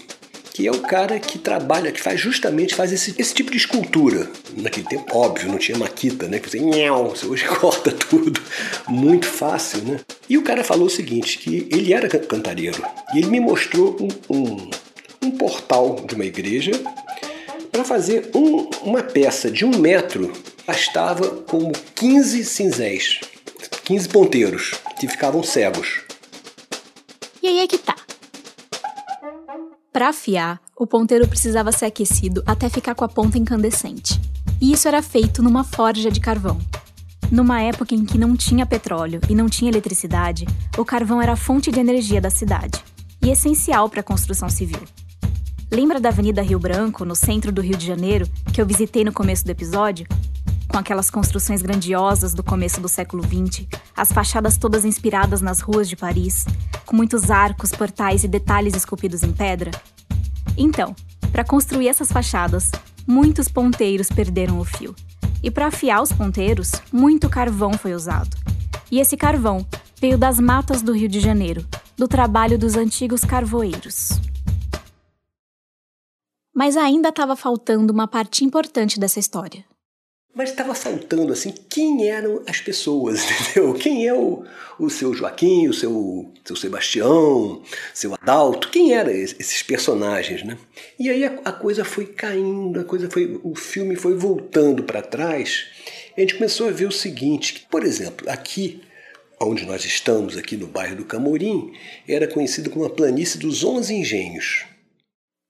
que 0.55 0.69
é 0.69 0.71
o 0.71 0.79
cara 0.83 1.19
que 1.19 1.37
trabalha, 1.37 1.91
que 1.91 2.01
faz 2.01 2.21
justamente 2.21 2.77
faz 2.77 2.93
esse, 2.93 3.13
esse 3.19 3.35
tipo 3.35 3.51
de 3.51 3.57
escultura. 3.57 4.31
Naquele 4.57 4.87
tempo, 4.87 5.05
óbvio, 5.19 5.49
não 5.49 5.59
tinha 5.59 5.77
maquita, 5.77 6.29
né? 6.29 6.39
Que 6.39 6.49
você, 6.49 6.61
nhau, 6.61 7.11
você 7.11 7.27
hoje 7.27 7.45
corta 7.59 7.91
tudo. 7.91 8.41
Muito 8.87 9.27
fácil, 9.27 9.83
né? 9.83 9.99
E 10.29 10.39
o 10.39 10.43
cara 10.43 10.63
falou 10.63 10.87
o 10.87 10.91
seguinte, 10.91 11.39
que 11.39 11.67
ele 11.73 11.93
era 11.93 12.09
cantareiro. 12.09 12.81
E 13.13 13.19
ele 13.19 13.27
me 13.27 13.41
mostrou 13.41 13.97
um, 14.01 14.09
um, 14.33 14.71
um 15.23 15.31
portal 15.33 15.97
de 16.07 16.15
uma 16.15 16.25
igreja 16.25 16.71
para 17.73 17.83
fazer 17.83 18.31
um, 18.33 18.71
uma 18.85 19.03
peça 19.03 19.51
de 19.51 19.65
um 19.65 19.77
metro. 19.77 20.33
Bastava 20.65 21.31
como 21.49 21.73
15 21.97 22.45
cinzéis, 22.45 23.19
15 23.83 24.09
ponteiros, 24.09 24.71
que 25.01 25.09
ficavam 25.09 25.43
cegos. 25.43 26.03
E 27.43 27.49
aí 27.49 27.59
é 27.59 27.67
que 27.67 27.77
tá. 27.77 27.94
Para 29.95 30.09
afiar, 30.09 30.61
o 30.77 30.89
ponteiro 30.89 31.29
precisava 31.29 31.71
ser 31.71 31.85
aquecido 31.85 32.43
até 32.45 32.69
ficar 32.69 32.97
com 32.97 33.05
a 33.05 33.09
ponta 33.09 33.39
incandescente. 33.39 34.21
E 34.61 34.73
isso 34.73 34.89
era 34.89 35.01
feito 35.01 35.41
numa 35.41 35.63
forja 35.63 36.11
de 36.11 36.19
carvão. 36.19 36.59
Numa 37.31 37.63
época 37.63 37.95
em 37.95 38.05
que 38.05 38.19
não 38.19 38.37
tinha 38.37 38.67
petróleo 38.67 39.21
e 39.29 39.37
não 39.37 39.49
tinha 39.49 39.71
eletricidade, 39.71 40.47
o 40.77 40.85
carvão 40.85 41.23
era 41.23 41.35
a 41.35 41.37
fonte 41.37 41.71
de 41.71 41.79
energia 41.79 42.21
da 42.21 42.29
cidade 42.29 42.83
e 43.23 43.31
essencial 43.31 43.89
para 43.89 44.01
a 44.01 44.03
construção 44.03 44.49
civil. 44.49 44.83
Lembra 45.71 46.01
da 46.01 46.09
Avenida 46.09 46.43
Rio 46.43 46.59
Branco, 46.59 47.05
no 47.05 47.15
centro 47.15 47.53
do 47.53 47.63
Rio 47.63 47.77
de 47.77 47.87
Janeiro, 47.87 48.27
que 48.53 48.61
eu 48.61 48.67
visitei 48.67 49.05
no 49.05 49.13
começo 49.13 49.45
do 49.45 49.51
episódio? 49.51 50.09
Com 50.67 50.77
aquelas 50.77 51.09
construções 51.09 51.63
grandiosas 51.63 52.35
do 52.35 52.43
começo 52.43 52.81
do 52.81 52.89
século 52.89 53.23
XX, 53.23 53.65
as 53.97 54.11
fachadas 54.11 54.59
todas 54.59 54.85
inspiradas 54.85 55.41
nas 55.41 55.61
ruas 55.61 55.89
de 55.89 55.95
Paris, 55.95 56.47
com 56.85 56.97
muitos 56.97 57.31
arcos, 57.31 57.71
portais 57.71 58.25
e 58.25 58.29
detalhes 58.29 58.75
esculpidos 58.75 59.23
em 59.23 59.33
pedra? 59.33 59.71
Então, 60.57 60.95
para 61.33 61.45
construir 61.45 61.88
essas 61.88 62.12
fachadas, 62.12 62.71
muitos 63.07 63.49
ponteiros 63.49 64.09
perderam 64.09 64.59
o 64.59 64.64
fio. 64.64 64.95
E 65.43 65.50
para 65.50 65.67
afiar 65.67 66.03
os 66.03 66.12
ponteiros, 66.12 66.73
muito 66.93 67.29
carvão 67.29 67.73
foi 67.75 67.93
usado. 67.93 68.37
E 68.91 69.00
esse 69.00 69.17
carvão 69.17 69.67
veio 70.00 70.17
das 70.17 70.38
matas 70.38 70.83
do 70.83 70.93
Rio 70.93 71.09
de 71.09 71.21
Janeiro, 71.21 71.67
do 71.97 72.07
trabalho 72.07 72.59
dos 72.59 72.76
antigos 72.76 73.23
carvoeiros. 73.23 74.11
Mas 76.55 76.76
ainda 76.76 77.09
estava 77.09 77.35
faltando 77.35 77.93
uma 77.93 78.07
parte 78.07 78.45
importante 78.45 79.00
dessa 79.00 79.19
história. 79.19 79.64
Mas 80.35 80.50
estava 80.50 80.75
faltando 80.75 81.33
assim 81.33 81.55
quem 81.69 82.09
eram 82.09 82.43
as 82.47 82.61
pessoas, 82.61 83.21
entendeu? 83.31 83.73
Quem 83.75 84.07
é 84.07 84.12
o, 84.12 84.45
o 84.79 84.91
seu 84.91 85.14
Joaquim, 85.14 85.69
o 85.69 85.73
seu, 85.73 86.33
seu 86.45 86.57
Sebastião, 86.57 87.62
seu 87.93 88.14
Adalto, 88.14 88.69
quem 88.69 88.93
eram 88.93 89.12
esses 89.12 89.62
personagens, 89.62 90.43
né? 90.43 90.59
E 90.99 91.09
aí 91.09 91.25
a, 91.25 91.41
a 91.45 91.53
coisa 91.53 91.85
foi 91.85 92.07
caindo, 92.07 92.81
a 92.81 92.85
coisa 92.85 93.09
foi, 93.09 93.41
o 93.45 93.55
filme 93.55 93.95
foi 93.95 94.14
voltando 94.14 94.83
para 94.83 95.00
trás. 95.00 95.67
A 96.17 96.21
gente 96.21 96.35
começou 96.35 96.69
a 96.69 96.73
ver 96.73 96.87
o 96.87 96.93
seguinte, 96.93 97.55
que, 97.55 97.67
por 97.67 97.85
exemplo, 97.85 98.29
aqui 98.29 98.83
onde 99.41 99.64
nós 99.67 99.85
estamos, 99.85 100.37
aqui 100.37 100.57
no 100.57 100.67
bairro 100.67 100.97
do 100.97 101.05
Camorim, 101.05 101.73
era 102.09 102.26
conhecido 102.26 102.71
como 102.71 102.85
a 102.85 102.91
planície 102.91 103.38
dos 103.38 103.62
Onze 103.62 103.95
Engenhos. 103.95 104.64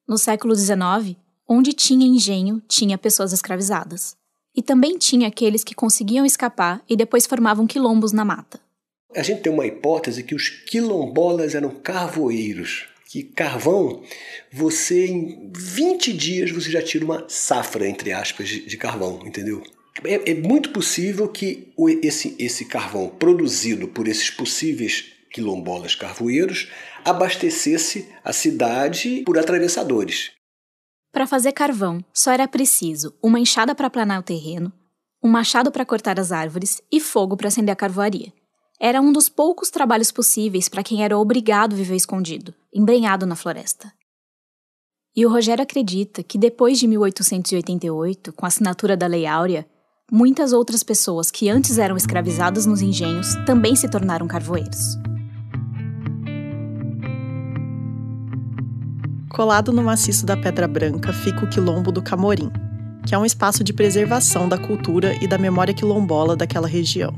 No 0.07 0.19
século 0.19 0.55
XIX, 0.55 1.17
onde 1.49 1.73
tinha 1.73 2.07
engenho, 2.07 2.63
tinha 2.69 2.99
pessoas 2.99 3.33
escravizadas. 3.33 4.17
E 4.55 4.63
também 4.63 4.97
tinha 4.99 5.29
aqueles 5.29 5.65
que 5.65 5.75
conseguiam 5.75 6.25
escapar 6.25 6.83
e 6.89 6.97
depois 6.97 7.27
formavam 7.27 7.67
quilombos 7.67 8.13
na 8.13 8.25
mata. 8.25 8.61
A 9.15 9.23
gente 9.23 9.43
tem 9.43 9.53
uma 9.53 9.67
hipótese 9.67 10.23
que 10.23 10.35
os 10.35 10.49
quilombolas 10.49 11.55
eram 11.55 11.71
carvoeiros, 11.71 12.87
que 13.09 13.23
carvão, 13.23 14.03
você 14.53 15.07
em 15.07 15.51
20 15.57 16.13
dias 16.13 16.51
você 16.51 16.71
já 16.71 16.83
tira 16.83 17.05
uma 17.05 17.25
safra, 17.29 17.89
entre 17.89 18.13
aspas, 18.13 18.49
de, 18.49 18.67
de 18.67 18.77
carvão, 18.77 19.21
entendeu? 19.25 19.63
É, 20.03 20.33
é, 20.33 20.35
muito 20.35 20.71
possível 20.71 21.29
que 21.29 21.73
esse, 22.03 22.35
esse 22.39 22.65
carvão 22.65 23.09
produzido 23.09 23.87
por 23.87 24.09
esses 24.09 24.31
possíveis 24.31 25.05
quilombolas 25.31 25.95
carvoeiros 25.95 26.69
abastecesse 27.05 28.09
a 28.25 28.33
cidade 28.33 29.23
por 29.25 29.39
atravessadores. 29.39 30.33
Para 31.15 31.29
fazer 31.29 31.53
carvão, 31.53 32.05
só 32.13 32.33
era 32.33 32.49
preciso 32.49 33.15
uma 33.23 33.39
enxada 33.39 33.73
para 33.73 33.89
planar 33.89 34.19
o 34.19 34.23
terreno, 34.25 34.73
um 35.23 35.29
machado 35.29 35.71
para 35.71 35.87
cortar 35.87 36.19
as 36.19 36.33
árvores 36.33 36.83
e 36.91 36.99
fogo 36.99 37.37
para 37.37 37.47
acender 37.47 37.73
a 37.73 37.77
carvoaria. 37.77 38.33
Era 38.81 39.01
um 39.01 39.13
dos 39.13 39.29
poucos 39.29 39.71
trabalhos 39.71 40.11
possíveis 40.11 40.69
para 40.69 40.83
quem 40.83 41.05
era 41.05 41.17
obrigado 41.17 41.75
a 41.75 41.77
viver 41.77 41.95
escondido, 41.95 42.53
embrenhado 42.75 43.27
na 43.27 43.37
floresta. 43.37 43.93
E 45.15 45.25
o 45.25 45.31
Rogério 45.31 45.63
acredita 45.63 46.21
que 46.25 46.37
depois 46.37 46.81
de 46.81 46.89
1888, 46.89 48.33
com 48.33 48.45
a 48.45 48.49
assinatura 48.49 48.97
da 48.97 49.07
Lei 49.07 49.25
Áurea, 49.25 49.65
muitas 50.11 50.53
outras 50.53 50.83
pessoas 50.83 51.31
que 51.31 51.49
antes 51.49 51.79
eram 51.79 51.97
escravizadas 51.97 52.67
nos 52.67 52.83
engenhos 52.83 53.37
também 53.47 53.77
se 53.77 53.89
tornaram 53.89 54.27
carvoeiros. 54.27 54.97
Colado 59.35 59.73
no 59.73 59.83
maciço 59.83 60.25
da 60.25 60.37
Pedra 60.37 60.69
Branca 60.69 61.13
fica 61.13 61.45
o 61.45 61.49
Quilombo 61.49 61.91
do 61.91 62.01
Camorim, 62.01 62.53
que 63.05 63.17
é 63.17 63.19
um 63.19 63.27
espaço 63.27 63.65
de 63.65 63.73
preservação 63.73 64.49
da 64.49 64.57
cultura 64.57 65.13
e 65.21 65.27
da 65.27 65.37
memória 65.37 65.75
quilombola 65.75 66.37
daquela 66.37 66.69
região. 66.69 67.13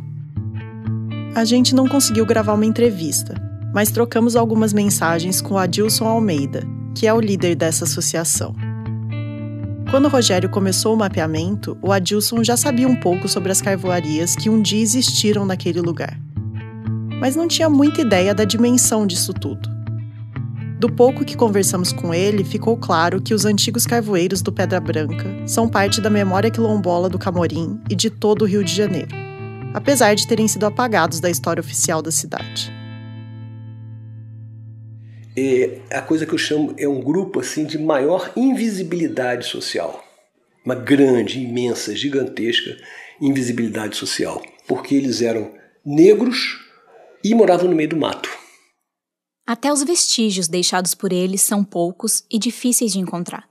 A 1.34 1.44
gente 1.44 1.74
não 1.74 1.86
conseguiu 1.86 2.24
gravar 2.24 2.54
uma 2.54 2.64
entrevista, 2.64 3.34
mas 3.70 3.90
trocamos 3.90 4.34
algumas 4.34 4.72
mensagens 4.72 5.42
com 5.42 5.58
Adilson 5.58 6.06
Almeida, 6.06 6.62
que 6.94 7.06
é 7.06 7.12
o 7.12 7.20
líder 7.20 7.54
dessa 7.54 7.84
associação. 7.84 8.56
Quando 9.90 10.06
o 10.06 10.10
Rogério 10.10 10.48
começou 10.48 10.94
o 10.94 10.98
mapeamento, 10.98 11.76
o 11.82 11.92
Adilson 11.92 12.42
já 12.42 12.56
sabia 12.56 12.88
um 12.88 12.96
pouco 12.96 13.28
sobre 13.28 13.52
as 13.52 13.60
carvoarias 13.60 14.34
que 14.34 14.48
um 14.48 14.62
dia 14.62 14.80
existiram 14.80 15.44
naquele 15.44 15.82
lugar. 15.82 16.18
Mas 17.20 17.36
não 17.36 17.46
tinha 17.46 17.68
muita 17.68 18.00
ideia 18.00 18.34
da 18.34 18.46
dimensão 18.46 19.06
disso 19.06 19.34
tudo. 19.34 19.75
Do 20.78 20.92
pouco 20.92 21.24
que 21.24 21.34
conversamos 21.34 21.90
com 21.90 22.12
ele, 22.12 22.44
ficou 22.44 22.76
claro 22.76 23.22
que 23.22 23.32
os 23.32 23.46
antigos 23.46 23.86
carvoeiros 23.86 24.42
do 24.42 24.52
Pedra 24.52 24.78
Branca 24.78 25.24
são 25.46 25.66
parte 25.66 26.02
da 26.02 26.10
memória 26.10 26.50
quilombola 26.50 27.08
do 27.08 27.18
Camorim 27.18 27.80
e 27.88 27.94
de 27.94 28.10
todo 28.10 28.42
o 28.42 28.44
Rio 28.44 28.62
de 28.62 28.74
Janeiro, 28.74 29.08
apesar 29.72 30.14
de 30.14 30.26
terem 30.26 30.46
sido 30.46 30.66
apagados 30.66 31.18
da 31.18 31.30
história 31.30 31.62
oficial 31.62 32.02
da 32.02 32.10
cidade. 32.10 32.70
É, 35.34 35.78
a 35.90 36.02
coisa 36.02 36.26
que 36.26 36.34
eu 36.34 36.38
chamo 36.38 36.74
é 36.76 36.86
um 36.86 37.00
grupo 37.00 37.40
assim 37.40 37.64
de 37.64 37.78
maior 37.78 38.30
invisibilidade 38.36 39.46
social. 39.46 40.04
Uma 40.62 40.74
grande, 40.74 41.40
imensa, 41.40 41.96
gigantesca 41.96 42.76
invisibilidade 43.18 43.96
social, 43.96 44.42
porque 44.68 44.94
eles 44.94 45.22
eram 45.22 45.52
negros 45.82 46.58
e 47.24 47.34
moravam 47.34 47.70
no 47.70 47.74
meio 47.74 47.88
do 47.88 47.96
mato. 47.96 48.28
Até 49.46 49.72
os 49.72 49.80
vestígios 49.84 50.48
deixados 50.48 50.92
por 50.92 51.12
eles 51.12 51.40
são 51.40 51.62
poucos 51.62 52.24
e 52.28 52.36
difíceis 52.36 52.92
de 52.92 52.98
encontrar, 52.98 53.48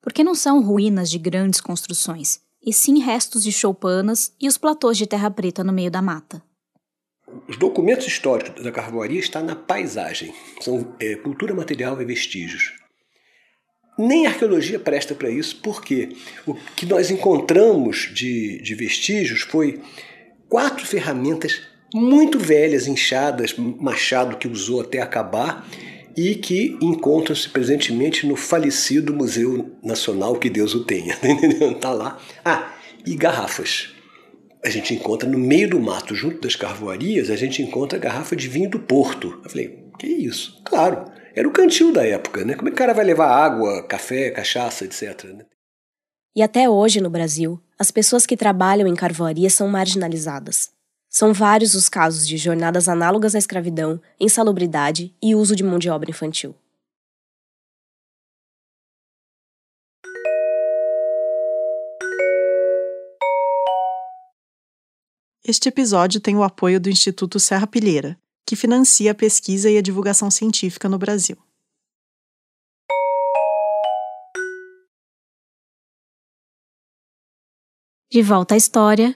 porque 0.00 0.22
não 0.22 0.34
são 0.34 0.62
ruínas 0.62 1.10
de 1.10 1.18
grandes 1.18 1.60
construções, 1.60 2.40
e 2.64 2.72
sim 2.72 3.00
restos 3.00 3.42
de 3.42 3.50
choupanas 3.50 4.32
e 4.40 4.46
os 4.46 4.56
platôs 4.56 4.96
de 4.96 5.08
terra 5.08 5.28
preta 5.28 5.64
no 5.64 5.72
meio 5.72 5.90
da 5.90 6.00
mata. 6.00 6.40
Os 7.48 7.56
documentos 7.56 8.06
históricos 8.06 8.62
da 8.62 8.70
carvoaria 8.70 9.18
estão 9.18 9.42
na 9.42 9.56
paisagem, 9.56 10.32
são 10.60 10.94
é, 11.00 11.16
cultura 11.16 11.52
material 11.52 12.00
e 12.00 12.04
vestígios. 12.04 12.72
Nem 13.98 14.26
a 14.26 14.30
arqueologia 14.30 14.78
presta 14.78 15.16
para 15.16 15.30
isso, 15.30 15.60
porque 15.60 16.16
o 16.46 16.54
que 16.54 16.86
nós 16.86 17.10
encontramos 17.10 18.08
de, 18.14 18.62
de 18.62 18.74
vestígios 18.76 19.42
foi 19.42 19.80
quatro 20.48 20.86
ferramentas 20.86 21.60
muito 21.94 22.40
velhas, 22.40 22.88
inchadas, 22.88 23.54
machado 23.56 24.36
que 24.36 24.48
usou 24.48 24.80
até 24.80 25.00
acabar 25.00 25.64
e 26.16 26.34
que 26.34 26.76
encontram-se 26.82 27.48
presentemente 27.48 28.26
no 28.26 28.34
falecido 28.34 29.14
Museu 29.14 29.76
Nacional, 29.80 30.34
que 30.34 30.50
Deus 30.50 30.74
o 30.74 30.84
tenha. 30.84 31.16
Está 31.72 31.92
lá. 31.92 32.18
Ah, 32.44 32.72
e 33.06 33.14
garrafas. 33.14 33.94
A 34.64 34.70
gente 34.70 34.92
encontra 34.92 35.28
no 35.28 35.38
meio 35.38 35.70
do 35.70 35.78
mato, 35.78 36.16
junto 36.16 36.40
das 36.40 36.56
carvoarias, 36.56 37.30
a 37.30 37.36
gente 37.36 37.62
encontra 37.62 37.98
garrafa 37.98 38.34
de 38.34 38.48
vinho 38.48 38.70
do 38.70 38.80
Porto. 38.80 39.40
Eu 39.44 39.50
falei, 39.50 39.84
que 39.96 40.06
isso? 40.06 40.60
Claro, 40.64 41.04
era 41.32 41.46
o 41.46 41.52
cantil 41.52 41.92
da 41.92 42.04
época, 42.04 42.44
né? 42.44 42.54
Como 42.54 42.68
é 42.68 42.70
que 42.72 42.76
o 42.76 42.78
cara 42.78 42.92
vai 42.92 43.04
levar 43.04 43.28
água, 43.28 43.84
café, 43.84 44.30
cachaça, 44.30 44.84
etc. 44.84 45.24
Né? 45.24 45.44
E 46.34 46.42
até 46.42 46.68
hoje 46.68 47.00
no 47.00 47.10
Brasil, 47.10 47.60
as 47.78 47.92
pessoas 47.92 48.26
que 48.26 48.36
trabalham 48.36 48.88
em 48.88 48.96
carvoaria 48.96 49.50
são 49.50 49.68
marginalizadas. 49.68 50.73
São 51.16 51.32
vários 51.32 51.76
os 51.76 51.88
casos 51.88 52.26
de 52.26 52.36
jornadas 52.36 52.88
análogas 52.88 53.36
à 53.36 53.38
escravidão, 53.38 54.02
insalubridade 54.18 55.14
e 55.22 55.32
uso 55.32 55.54
de 55.54 55.62
mão 55.62 55.78
de 55.78 55.88
obra 55.88 56.10
infantil. 56.10 56.56
Este 65.44 65.68
episódio 65.68 66.20
tem 66.20 66.34
o 66.34 66.42
apoio 66.42 66.80
do 66.80 66.90
Instituto 66.90 67.38
Serra 67.38 67.68
Pilheira, 67.68 68.18
que 68.44 68.56
financia 68.56 69.12
a 69.12 69.14
pesquisa 69.14 69.70
e 69.70 69.78
a 69.78 69.82
divulgação 69.82 70.28
científica 70.32 70.88
no 70.88 70.98
Brasil. 70.98 71.38
De 78.10 78.20
volta 78.20 78.54
à 78.54 78.56
história, 78.56 79.14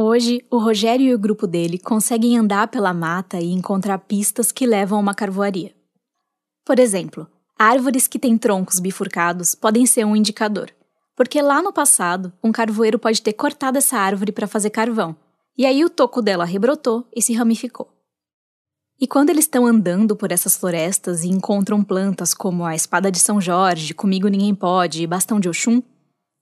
Hoje, 0.00 0.46
o 0.48 0.58
Rogério 0.58 1.08
e 1.08 1.12
o 1.12 1.18
grupo 1.18 1.44
dele 1.44 1.76
conseguem 1.76 2.38
andar 2.38 2.68
pela 2.68 2.94
mata 2.94 3.40
e 3.40 3.50
encontrar 3.50 3.98
pistas 3.98 4.52
que 4.52 4.64
levam 4.64 4.96
a 4.96 5.00
uma 5.00 5.12
carvoaria. 5.12 5.74
Por 6.64 6.78
exemplo, 6.78 7.26
árvores 7.58 8.06
que 8.06 8.16
têm 8.16 8.38
troncos 8.38 8.78
bifurcados 8.78 9.56
podem 9.56 9.86
ser 9.86 10.04
um 10.04 10.14
indicador, 10.14 10.70
porque 11.16 11.42
lá 11.42 11.60
no 11.60 11.72
passado, 11.72 12.32
um 12.44 12.52
carvoeiro 12.52 12.96
pode 12.96 13.20
ter 13.20 13.32
cortado 13.32 13.76
essa 13.76 13.98
árvore 13.98 14.30
para 14.30 14.46
fazer 14.46 14.70
carvão, 14.70 15.16
e 15.56 15.66
aí 15.66 15.84
o 15.84 15.90
toco 15.90 16.22
dela 16.22 16.44
rebrotou 16.44 17.04
e 17.12 17.20
se 17.20 17.32
ramificou. 17.32 17.92
E 19.00 19.06
quando 19.08 19.30
eles 19.30 19.46
estão 19.46 19.66
andando 19.66 20.14
por 20.14 20.30
essas 20.30 20.56
florestas 20.56 21.24
e 21.24 21.28
encontram 21.28 21.82
plantas 21.82 22.32
como 22.32 22.64
a 22.64 22.76
espada 22.76 23.10
de 23.10 23.18
São 23.18 23.40
Jorge, 23.40 23.94
Comigo 23.94 24.28
Ninguém 24.28 24.54
Pode 24.54 25.02
e 25.02 25.08
bastão 25.08 25.40
de 25.40 25.48
Oxum, 25.48 25.82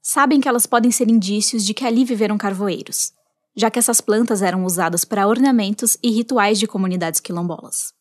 sabem 0.03 0.43
que 0.43 0.49
elas 0.49 0.67
podem 0.67 0.91
ser 0.91 1.09
indícios 1.09 1.65
de 1.65 1.73
que 1.73 1.87
ali 1.87 2.05
viveram 2.05 2.37
carvoeiros, 2.37 3.16
já 3.57 3.71
que 3.71 3.79
essas 3.79 4.01
plantas 4.01 4.43
eram 4.43 4.65
usadas 4.65 5.05
para 5.05 5.27
ornamentos 5.27 5.97
e 6.03 6.11
rituais 6.11 6.59
de 6.59 6.67
comunidades 6.67 7.21
quilombolas. 7.21 7.95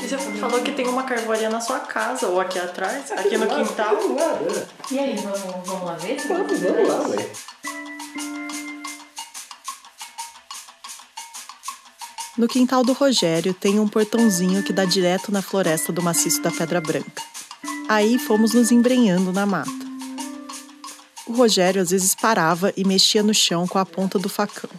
Você 0.00 0.16
falou 0.38 0.62
que 0.62 0.72
tem 0.72 0.86
uma 0.86 1.02
carvoaria 1.02 1.50
na 1.50 1.60
sua 1.60 1.80
casa, 1.80 2.28
ou 2.28 2.40
aqui 2.40 2.58
atrás, 2.58 3.10
aqui, 3.10 3.26
aqui 3.26 3.38
no 3.38 3.46
lado, 3.46 3.68
quintal. 3.68 3.96
Aqui 3.96 4.08
lado, 4.08 4.58
é. 4.58 4.94
E 4.94 4.98
aí, 4.98 5.16
vamos, 5.16 5.66
vamos 5.66 5.84
lá 5.84 5.94
ver? 5.96 6.16
Vamos, 6.28 6.60
vamos 6.60 6.88
lá, 6.88 7.08
ué. 7.08 7.30
No 12.38 12.46
quintal 12.46 12.84
do 12.84 12.92
Rogério 12.92 13.52
tem 13.52 13.80
um 13.80 13.88
portãozinho 13.88 14.62
que 14.62 14.72
dá 14.72 14.84
direto 14.84 15.32
na 15.32 15.42
floresta 15.42 15.92
do 15.92 16.02
maciço 16.02 16.40
da 16.40 16.52
Pedra 16.52 16.80
Branca. 16.80 17.25
Aí 17.88 18.18
fomos 18.18 18.52
nos 18.52 18.72
embrenhando 18.72 19.32
na 19.32 19.46
mata. 19.46 19.70
O 21.26 21.32
Rogério 21.32 21.80
às 21.80 21.90
vezes 21.90 22.14
parava 22.14 22.72
e 22.76 22.84
mexia 22.84 23.22
no 23.22 23.32
chão 23.32 23.66
com 23.66 23.78
a 23.78 23.86
ponta 23.86 24.18
do 24.18 24.28
facão. 24.28 24.70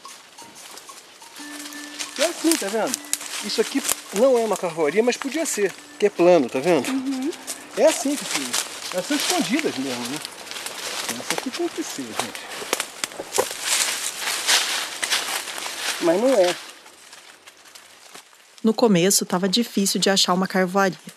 É 2.20 2.26
assim, 2.26 2.52
tá 2.52 2.68
vendo? 2.68 2.98
Isso 3.46 3.62
aqui 3.62 3.82
não 4.14 4.38
é 4.38 4.44
uma 4.44 4.58
carvoaria, 4.58 5.02
mas 5.04 5.16
podia 5.16 5.46
ser, 5.46 5.74
que 5.98 6.06
é 6.06 6.10
plano, 6.10 6.50
tá 6.50 6.60
vendo? 6.60 6.90
Uhum. 6.90 7.32
É 7.78 7.86
assim 7.86 8.16
que 8.16 8.26
se. 8.26 8.42
Elas 8.94 9.06
são 9.06 9.16
escondidas 9.16 9.78
mesmo, 9.78 10.06
né? 10.08 10.18
Essa 11.20 11.34
aqui 11.34 11.50
tem 11.50 11.68
que 11.70 11.84
ser, 11.84 12.04
gente. 12.04 12.48
Mas 16.02 16.22
não 16.22 16.34
é. 16.34 16.56
No 18.64 18.74
começo 18.74 19.24
estava 19.24 19.48
difícil 19.48 20.00
de 20.00 20.10
achar 20.10 20.34
uma 20.34 20.48
carvoaria. 20.48 21.17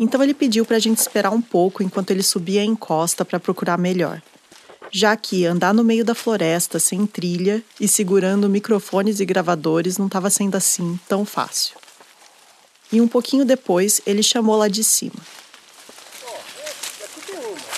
Então 0.00 0.20
ele 0.20 0.34
pediu 0.34 0.64
para 0.64 0.78
a 0.78 0.80
gente 0.80 0.98
esperar 0.98 1.30
um 1.30 1.40
pouco 1.40 1.82
enquanto 1.82 2.10
ele 2.10 2.24
subia 2.24 2.62
a 2.62 2.64
encosta 2.64 3.24
para 3.24 3.38
procurar 3.38 3.78
melhor. 3.78 4.20
Já 4.90 5.14
que 5.16 5.46
andar 5.46 5.72
no 5.72 5.84
meio 5.84 6.04
da 6.04 6.16
floresta 6.16 6.80
sem 6.80 7.06
trilha 7.06 7.62
e 7.78 7.86
segurando 7.86 8.48
microfones 8.48 9.20
e 9.20 9.24
gravadores 9.24 9.98
não 9.98 10.06
estava 10.06 10.28
sendo 10.28 10.56
assim 10.56 10.98
tão 11.06 11.24
fácil 11.24 11.78
e 12.92 13.00
um 13.00 13.08
pouquinho 13.08 13.44
depois 13.44 14.00
ele 14.04 14.22
chamou 14.22 14.56
lá 14.56 14.68
de 14.68 14.82
cima. 14.82 15.20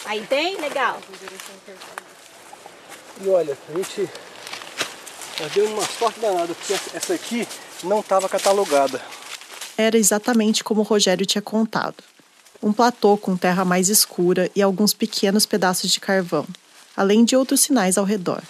Aí 0.05 0.25
tem? 0.27 0.61
Legal. 0.61 1.01
E 3.21 3.29
olha, 3.29 3.57
a 3.69 3.77
gente 3.77 4.11
deu 5.55 5.67
uma 5.67 5.87
sorte 5.87 6.21
danada, 6.21 6.55
porque 6.55 6.73
essa 6.73 7.15
aqui 7.15 7.47
não 7.85 8.01
estava 8.01 8.29
catalogada. 8.29 9.01
Era 9.77 9.97
exatamente 9.97 10.63
como 10.63 10.81
o 10.81 10.85
Rogério 10.85 11.25
tinha 11.25 11.41
contado. 11.41 12.03
Um 12.63 12.73
platô 12.73 13.17
com 13.17 13.37
terra 13.37 13.65
mais 13.65 13.89
escura 13.89 14.51
e 14.55 14.63
alguns 14.63 14.95
pequenos 14.95 15.45
pedaços 15.45 15.91
de 15.91 15.99
carvão, 15.99 16.47
além 16.97 17.25
de 17.25 17.35
outros 17.35 17.61
sinais 17.61 17.99
ao 17.99 18.05
redor. 18.05 18.43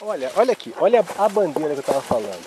Olha, 0.00 0.30
olha 0.36 0.52
aqui, 0.52 0.72
olha 0.78 1.04
a 1.18 1.28
bandeira 1.28 1.70
que 1.70 1.78
eu 1.78 1.80
estava 1.80 2.02
falando. 2.02 2.44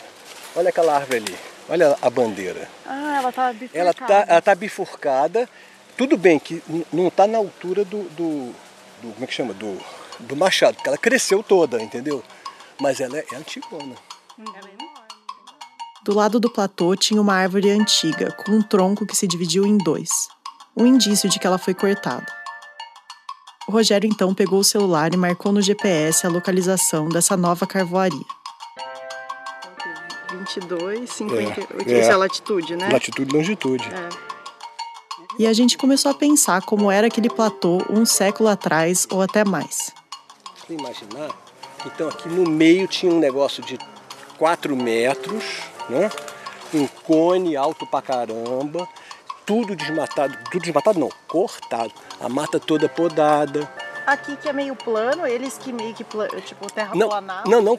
Olha 0.55 0.69
aquela 0.69 0.95
árvore 0.95 1.17
ali. 1.17 1.35
Olha 1.69 1.97
a 2.01 2.09
bandeira. 2.09 2.69
Ah, 2.85 3.17
ela 3.17 3.29
está 3.29 3.51
bifurcada. 3.51 3.79
Ela 3.79 3.91
está 3.91 4.25
ela 4.27 4.41
tá 4.41 4.55
bifurcada. 4.55 5.49
Tudo 5.97 6.17
bem 6.17 6.39
que 6.39 6.63
não 6.93 7.07
está 7.07 7.27
na 7.27 7.37
altura 7.37 7.83
do, 7.83 8.03
do, 8.09 8.53
do, 9.01 9.13
Como 9.13 9.23
é 9.23 9.27
que 9.27 9.33
chama? 9.33 9.53
Do, 9.53 9.77
do 10.19 10.35
machado, 10.35 10.75
porque 10.75 10.87
ela 10.87 10.97
cresceu 10.97 11.43
toda, 11.43 11.81
entendeu? 11.81 12.23
Mas 12.79 13.01
ela 13.01 13.17
é, 13.17 13.25
é 13.31 13.35
antigona. 13.35 13.95
Do 16.03 16.13
lado 16.13 16.39
do 16.39 16.49
platô 16.49 16.95
tinha 16.95 17.19
uma 17.19 17.33
árvore 17.33 17.69
antiga, 17.69 18.31
com 18.31 18.51
um 18.51 18.61
tronco 18.61 19.05
que 19.05 19.15
se 19.15 19.27
dividiu 19.27 19.65
em 19.65 19.77
dois. 19.77 20.29
Um 20.77 20.85
indício 20.85 21.27
de 21.27 21.39
que 21.39 21.47
ela 21.47 21.57
foi 21.57 21.73
cortada. 21.73 22.25
O 23.67 23.71
Rogério 23.71 24.07
então 24.07 24.33
pegou 24.33 24.59
o 24.59 24.63
celular 24.63 25.13
e 25.13 25.17
marcou 25.17 25.51
no 25.51 25.61
GPS 25.61 26.25
a 26.25 26.29
localização 26.29 27.09
dessa 27.09 27.35
nova 27.35 27.65
carvoaria. 27.65 28.25
22, 30.31 31.09
50, 31.09 31.61
é, 31.61 31.91
é, 31.91 31.99
é 31.99 32.11
a 32.11 32.17
latitude, 32.17 32.75
né? 32.75 32.89
Latitude 32.89 33.29
e 33.29 33.37
longitude. 33.37 33.83
É. 33.87 34.09
E 35.39 35.45
a 35.45 35.53
gente 35.53 35.77
começou 35.77 36.11
a 36.11 36.13
pensar 36.13 36.61
como 36.61 36.91
era 36.91 37.07
aquele 37.07 37.29
platô 37.29 37.83
um 37.89 38.05
século 38.05 38.49
atrás 38.49 39.07
ou 39.11 39.21
até 39.21 39.43
mais. 39.43 39.91
Você 40.55 40.73
imaginar? 40.73 41.29
Então 41.85 42.09
aqui 42.09 42.27
no 42.27 42.49
meio 42.49 42.87
tinha 42.87 43.11
um 43.11 43.19
negócio 43.19 43.63
de 43.63 43.77
4 44.37 44.75
metros, 44.75 45.43
né? 45.89 46.09
Um 46.73 46.87
cone 46.87 47.55
alto 47.55 47.85
pra 47.85 48.01
caramba, 48.01 48.87
tudo 49.47 49.75
desmatado, 49.75 50.37
tudo 50.51 50.61
desmatado 50.61 50.99
não, 50.99 51.09
cortado. 51.27 51.91
A 52.19 52.27
mata 52.27 52.59
toda 52.59 52.89
podada. 52.89 53.67
Aqui 54.05 54.35
que 54.35 54.47
é 54.47 54.53
meio 54.53 54.75
plano, 54.75 55.25
eles 55.25 55.57
que 55.57 55.71
meio 55.71 55.93
que 55.95 56.03
tipo 56.45 56.71
terra 56.71 56.93
não, 56.93 57.09
planada. 57.09 57.49
Não, 57.49 57.61
não, 57.61 57.77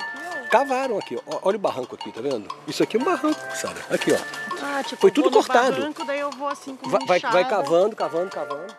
cavaram 0.50 0.98
aqui, 0.98 1.18
ó. 1.26 1.38
Olha 1.42 1.56
o 1.56 1.60
barranco 1.60 1.94
aqui, 1.94 2.10
tá 2.10 2.20
vendo? 2.20 2.48
Isso 2.66 2.82
aqui 2.82 2.96
é 2.96 3.00
um 3.00 3.04
barranco, 3.04 3.40
Sara. 3.54 3.80
Aqui, 3.90 4.12
ó. 4.12 4.18
Ah, 4.62 4.82
tipo, 4.82 5.00
Foi 5.00 5.10
tudo 5.10 5.30
cortado. 5.30 5.76
Barranco, 5.76 6.04
daí 6.04 6.20
eu 6.20 6.30
vou 6.30 6.48
assim 6.48 6.74
com 6.74 6.88
vai, 6.88 7.06
vai, 7.06 7.20
vai 7.20 7.48
cavando, 7.48 7.94
cavando, 7.94 8.30
cavando. 8.30 8.74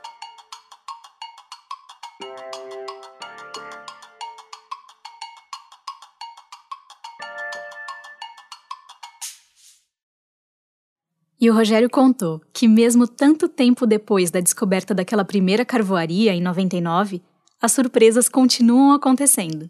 E 11.39 11.49
o 11.49 11.53
Rogério 11.53 11.89
contou 11.89 12.41
que, 12.51 12.67
mesmo 12.67 13.07
tanto 13.07 13.47
tempo 13.47 13.85
depois 13.85 14.29
da 14.29 14.39
descoberta 14.39 14.93
daquela 14.93 15.23
primeira 15.23 15.63
carvoaria, 15.63 16.33
em 16.33 16.41
99, 16.41 17.21
as 17.61 17.71
surpresas 17.71 18.27
continuam 18.27 18.93
acontecendo 18.93 19.69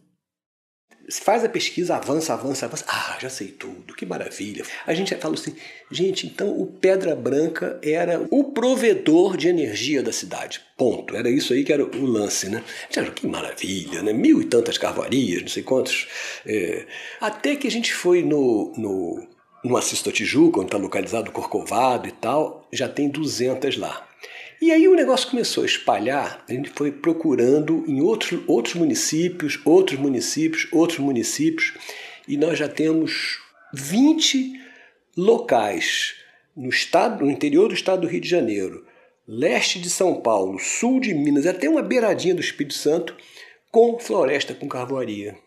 faz 1.17 1.43
a 1.43 1.49
pesquisa, 1.49 1.95
avança, 1.95 2.33
avança, 2.33 2.65
avança. 2.65 2.85
Ah, 2.87 3.17
já 3.19 3.29
sei 3.29 3.47
tudo, 3.47 3.95
que 3.95 4.05
maravilha. 4.05 4.63
A 4.85 4.93
gente 4.93 5.15
fala 5.15 5.33
assim, 5.33 5.55
gente, 5.89 6.27
então 6.27 6.49
o 6.59 6.67
Pedra 6.67 7.15
Branca 7.15 7.79
era 7.81 8.25
o 8.29 8.43
provedor 8.43 9.35
de 9.35 9.47
energia 9.47 10.03
da 10.03 10.11
cidade. 10.11 10.61
Ponto. 10.77 11.15
Era 11.15 11.29
isso 11.29 11.53
aí 11.53 11.63
que 11.63 11.73
era 11.73 11.83
o 11.83 12.05
lance, 12.05 12.49
né? 12.49 12.63
Já, 12.91 13.03
que 13.09 13.25
maravilha, 13.25 14.03
né? 14.03 14.13
Mil 14.13 14.41
e 14.41 14.45
tantas 14.45 14.77
carvoarias, 14.77 15.41
não 15.41 15.49
sei 15.49 15.63
quantos. 15.63 16.07
É... 16.45 16.85
Até 17.19 17.55
que 17.55 17.67
a 17.67 17.71
gente 17.71 17.93
foi 17.93 18.21
no, 18.21 18.73
no, 18.77 19.27
no 19.63 19.77
Assis 19.77 20.01
Tijuca, 20.01 20.59
onde 20.59 20.67
está 20.67 20.77
localizado 20.77 21.29
o 21.29 21.33
Corcovado 21.33 22.07
e 22.07 22.11
tal, 22.11 22.67
já 22.71 22.87
tem 22.87 23.09
200 23.09 23.77
lá. 23.77 24.07
E 24.61 24.71
aí 24.71 24.87
o 24.87 24.95
negócio 24.95 25.29
começou 25.29 25.63
a 25.63 25.65
espalhar, 25.65 26.43
a 26.47 26.51
gente 26.51 26.69
foi 26.69 26.91
procurando 26.91 27.85
em 27.87 28.01
outros, 28.01 28.41
outros 28.45 28.75
municípios, 28.75 29.59
outros 29.63 29.97
municípios, 29.97 30.67
outros 30.71 30.99
municípios, 30.99 31.73
e 32.27 32.35
nós 32.35 32.59
já 32.59 32.67
temos 32.67 33.39
20 33.73 34.59
locais 35.15 36.15
no 36.55 36.67
estado, 36.67 37.23
no 37.23 37.31
interior 37.31 37.69
do 37.69 37.73
estado 37.73 38.01
do 38.01 38.07
Rio 38.07 38.19
de 38.19 38.27
Janeiro, 38.27 38.85
leste 39.25 39.79
de 39.79 39.89
São 39.89 40.19
Paulo, 40.21 40.59
sul 40.59 40.99
de 40.99 41.13
Minas, 41.13 41.45
até 41.45 41.69
uma 41.69 41.81
beiradinha 41.81 42.35
do 42.35 42.41
Espírito 42.41 42.73
Santo, 42.73 43.15
com 43.71 43.97
floresta 43.97 44.53
com 44.53 44.67
carvoaria. 44.67 45.37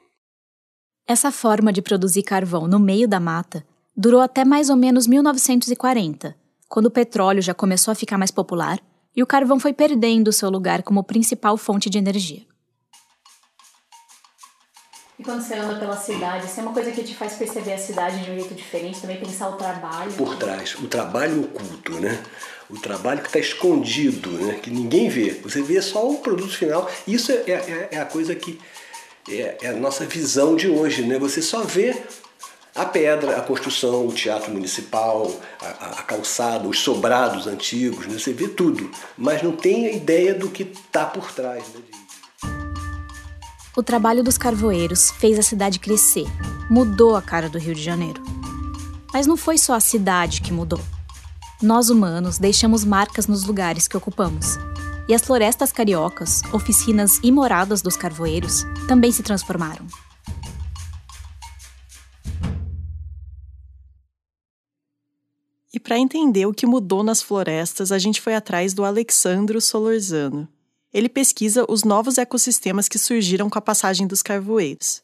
Essa 1.07 1.31
forma 1.31 1.73
de 1.73 1.83
produzir 1.83 2.23
carvão 2.23 2.67
no 2.67 2.79
meio 2.79 3.07
da 3.07 3.21
mata 3.21 3.67
durou 3.97 4.21
até 4.21 4.45
mais 4.45 4.71
ou 4.71 4.77
menos 4.77 5.07
1940, 5.07 6.37
quando 6.69 6.87
o 6.87 6.91
petróleo 6.91 7.43
já 7.43 7.55
começou 7.55 7.93
a 7.93 7.95
ficar 7.95 8.19
mais 8.19 8.31
popular 8.31 8.81
e 9.15 9.23
o 9.23 9.27
carvão 9.27 9.61
foi 9.61 9.73
perdendo 9.73 10.33
seu 10.33 10.49
lugar 10.49 10.83
como 10.83 11.05
principal 11.05 11.57
fonte 11.57 11.91
de 11.91 11.99
energia. 11.99 12.43
E 15.19 15.23
quando 15.23 15.43
você 15.43 15.55
anda 15.55 15.79
pela 15.79 15.97
cidade, 15.97 16.47
isso 16.47 16.59
é 16.59 16.63
uma 16.63 16.73
coisa 16.73 16.91
que 16.91 17.05
te 17.05 17.15
faz 17.15 17.35
perceber 17.35 17.75
a 17.75 17.79
cidade 17.79 18.25
de 18.25 18.31
um 18.31 18.35
jeito 18.35 18.55
diferente, 18.55 19.01
também 19.01 19.21
pensar 19.21 19.51
o 19.51 19.53
trabalho. 19.53 20.11
Por 20.15 20.37
trás, 20.37 20.75
o 20.77 20.89
trabalho 20.89 21.45
oculto, 21.45 21.93
né? 22.01 22.21
O 22.69 22.79
trabalho 22.81 23.21
que 23.21 23.29
está 23.29 23.39
escondido, 23.39 24.31
né? 24.31 24.55
Que 24.55 24.71
ninguém 24.71 25.09
vê. 25.09 25.31
Você 25.45 25.63
vê 25.63 25.81
só 25.81 26.11
o 26.11 26.19
produto 26.19 26.57
final. 26.57 26.91
Isso 27.07 27.31
é, 27.31 27.51
é, 27.51 27.89
é 27.93 28.01
a 28.01 28.05
coisa 28.05 28.35
que 28.35 28.59
é, 29.29 29.59
é, 29.63 29.69
a 29.69 29.75
nossa 29.75 30.05
visão 30.07 30.57
de 30.57 30.69
hoje, 30.69 31.03
né? 31.03 31.19
Você 31.19 31.41
só 31.41 31.63
vê 31.63 32.03
A 32.75 32.87
pedra, 32.87 33.37
a 33.37 33.43
construção, 33.43 34.07
o 34.07 34.13
teatro 34.13 34.51
municipal, 34.51 35.31
a, 35.61 36.01
a 36.01 36.03
calçada, 36.05 36.67
os 36.67 36.79
sobrados 36.79 37.47
antigos, 37.47 38.07
né? 38.07 38.19
você 38.19 38.33
vê 38.33 38.49
tudo, 38.49 38.91
mas 39.17 39.43
não 39.43 39.53
tem 39.53 39.87
a 39.87 39.93
ideia 39.93 40.35
do 40.35 40.49
que 40.49 40.63
está 40.63 41.05
por 41.05 41.31
trás. 41.33 41.65
Né? 41.75 41.83
O 43.77 43.83
trabalho 43.83 44.25
dos 44.25 44.39
carvoeiros 44.39 45.11
fez 45.11 45.39
a 45.39 45.43
cidade 45.43 45.79
crescer, 45.79 46.27
mudou 46.71 47.15
a 47.15 47.21
cara 47.21 47.47
do 47.47 47.59
Rio 47.59 47.75
de 47.75 47.83
Janeiro. 47.83 48.23
Mas 49.13 49.27
não 49.27 49.37
foi 49.37 49.59
só 49.59 49.75
a 49.75 49.81
cidade 49.81 50.41
que 50.41 50.53
mudou. 50.53 50.81
Nós 51.63 51.91
humanos 51.91 52.39
deixamos 52.39 52.87
marcas 52.87 53.27
nos 53.27 53.45
lugares 53.45 53.87
que 53.87 53.97
ocupamos. 53.99 54.59
E 55.07 55.15
as 55.15 55.23
florestas 55.23 55.73
cariocas, 55.73 56.43
oficinas 56.55 57.21
e 57.23 57.31
moradas 57.31 57.83
dos 57.83 57.97
carvoeiros, 57.99 58.65
também 58.89 59.13
se 59.13 59.23
transformaram. 59.23 59.87
E 65.73 65.81
para 65.81 65.99
entender 65.99 66.45
o 66.47 66.53
que 66.53 66.67
mudou 66.67 67.03
nas 67.03 67.23
florestas, 67.23 67.91
a 67.91 67.99
gente 67.99 68.21
foi 68.21 68.35
atrás 68.35 68.75
do 68.75 68.85
Alexandro 68.85 69.61
Solorzano. 69.61 70.47
Ele 70.93 71.09
pesquisa 71.09 71.65
os 71.69 71.83
novos 71.83 72.19
ecossistemas 72.19 72.89
que 72.89 72.99
surgiram 72.99 73.49
com 73.49 73.59
a 73.59 73.63
passagem 73.63 74.07
dos 74.07 74.23
carvoeiros. 74.23 75.03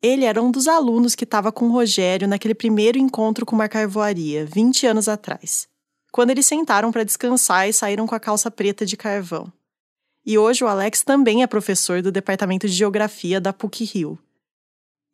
Ele 0.00 0.24
era 0.24 0.40
um 0.40 0.50
dos 0.50 0.66
alunos 0.66 1.14
que 1.14 1.24
estava 1.24 1.52
com 1.52 1.66
o 1.66 1.72
Rogério 1.72 2.26
naquele 2.26 2.54
primeiro 2.54 2.98
encontro 2.98 3.44
com 3.44 3.54
uma 3.54 3.68
carvoaria, 3.68 4.46
20 4.46 4.86
anos 4.86 5.08
atrás, 5.08 5.68
quando 6.10 6.30
eles 6.30 6.46
sentaram 6.46 6.90
para 6.90 7.04
descansar 7.04 7.68
e 7.68 7.72
saíram 7.72 8.06
com 8.06 8.14
a 8.14 8.20
calça 8.20 8.50
preta 8.50 8.86
de 8.86 8.96
carvão. 8.96 9.52
E 10.24 10.38
hoje 10.38 10.62
o 10.62 10.68
Alex 10.68 11.02
também 11.02 11.42
é 11.42 11.46
professor 11.46 12.00
do 12.00 12.12
Departamento 12.12 12.66
de 12.66 12.72
Geografia 12.72 13.40
da 13.40 13.52
PUC-Rio. 13.52 14.18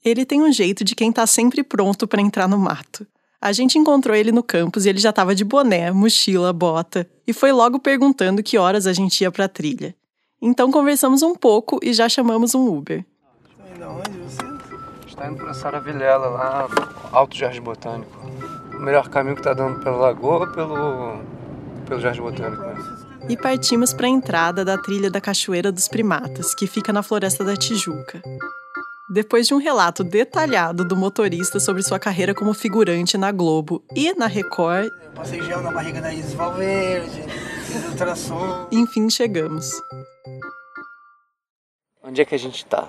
Ele 0.05 0.25
tem 0.27 0.43
um 0.43 0.53
jeito 0.53 0.85
de 0.85 0.95
quem 0.95 1.11
está 1.11 1.27
sempre 1.27 1.65
pronto 1.65 2.07
para 2.07 2.21
entrar 2.21 2.47
no 2.47 2.59
mato. 2.59 3.07
A 3.45 3.53
gente 3.53 3.77
encontrou 3.77 4.17
ele 4.17 4.33
no 4.33 4.43
campus 4.43 4.87
e 4.87 4.89
ele 4.89 4.99
já 4.99 5.11
estava 5.11 5.35
de 5.35 5.45
boné, 5.45 5.93
mochila, 5.93 6.51
bota, 6.51 7.07
e 7.27 7.33
foi 7.35 7.53
logo 7.53 7.79
perguntando 7.79 8.43
que 8.43 8.57
horas 8.57 8.87
a 8.87 8.93
gente 8.95 9.21
ia 9.21 9.31
para 9.31 9.45
a 9.45 9.49
trilha. 9.49 9.95
Então 10.41 10.73
conversamos 10.73 11.23
um 11.23 11.35
pouco 11.35 11.79
e 11.83 11.93
já 11.93 12.09
chamamos 12.09 12.55
um 12.55 12.67
Uber. 12.67 13.05
Tá 13.79 13.87
onde 13.91 14.17
você? 14.17 14.41
Está 15.07 15.29
indo 15.29 15.37
para 15.37 15.53
Sara 15.53 15.79
Vilela, 15.79 16.27
lá, 16.27 16.69
Alto 17.13 17.37
Jardim 17.37 17.61
Botânico. 17.61 18.19
O 18.79 18.81
melhor 18.81 19.11
caminho 19.11 19.35
que 19.35 19.43
está 19.43 19.53
dando 19.53 19.79
pela 19.85 19.97
lagoa 19.97 20.47
ou 20.47 20.51
pelo, 20.51 21.21
pelo 21.87 22.01
Jardim 22.01 22.23
Botânico? 22.23 22.63
Né? 22.63 22.75
E 23.29 23.37
partimos 23.37 23.93
para 23.93 24.07
a 24.07 24.11
entrada 24.11 24.65
da 24.65 24.79
trilha 24.79 25.11
da 25.11 25.21
Cachoeira 25.21 25.71
dos 25.71 25.87
Primatas, 25.87 26.55
que 26.55 26.67
fica 26.67 26.95
na 26.95 27.03
Floresta 27.03 27.45
da 27.45 27.55
Tijuca. 27.55 28.23
Depois 29.15 29.47
de 29.47 29.55
um 29.55 29.59
relato 29.59 30.03
detalhado 30.03 30.85
do 30.85 30.97
motorista 30.97 31.61
sobre 31.61 31.85
sua 31.85 32.01
carreira 32.01 32.35
como 32.35 32.53
figurante 32.53 33.17
na 33.17 33.31
Globo 33.31 33.81
e 33.95 34.13
na 34.15 34.27
Record, 34.27 34.91
passei 35.15 35.41
gel 35.41 35.63
na 35.63 35.71
barriga 35.71 36.01
da 36.01 36.13
Isis 36.13 36.35
Valverde, 36.35 37.23
fiz 37.65 37.85
ultrassom. 37.91 38.67
Enfim, 38.73 39.09
chegamos. 39.09 39.71
Onde 42.03 42.23
é 42.23 42.25
que 42.25 42.35
a 42.35 42.39
gente 42.39 42.67
tá? 42.67 42.89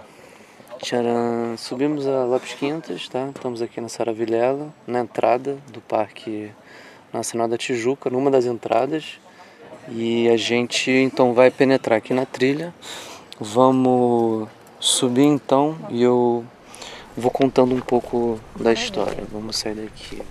Tcharam. 0.81 1.55
Subimos 1.59 2.07
a 2.07 2.25
Lopes 2.25 2.55
Quintas, 2.55 3.07
tá? 3.07 3.27
Estamos 3.27 3.61
aqui 3.61 3.79
na 3.79 3.87
Sara 3.87 4.11
Vilela, 4.11 4.73
na 4.87 5.01
entrada 5.01 5.59
do 5.71 5.79
Parque 5.79 6.51
Nacional 7.13 7.47
da 7.47 7.55
Tijuca, 7.55 8.09
numa 8.09 8.31
das 8.31 8.45
entradas. 8.45 9.19
E 9.89 10.27
a 10.29 10.37
gente 10.37 10.89
então 10.89 11.35
vai 11.35 11.51
penetrar 11.51 11.99
aqui 11.99 12.15
na 12.15 12.25
trilha. 12.25 12.73
Vamos 13.39 14.49
subir 14.85 15.23
então 15.23 15.75
e 15.89 16.03
eu 16.03 16.45
vou 17.17 17.31
contando 17.31 17.73
um 17.73 17.81
pouco 17.81 18.39
da 18.55 18.71
história. 18.71 19.23
Vamos 19.31 19.57
sair 19.57 19.75
daqui. 19.75 20.21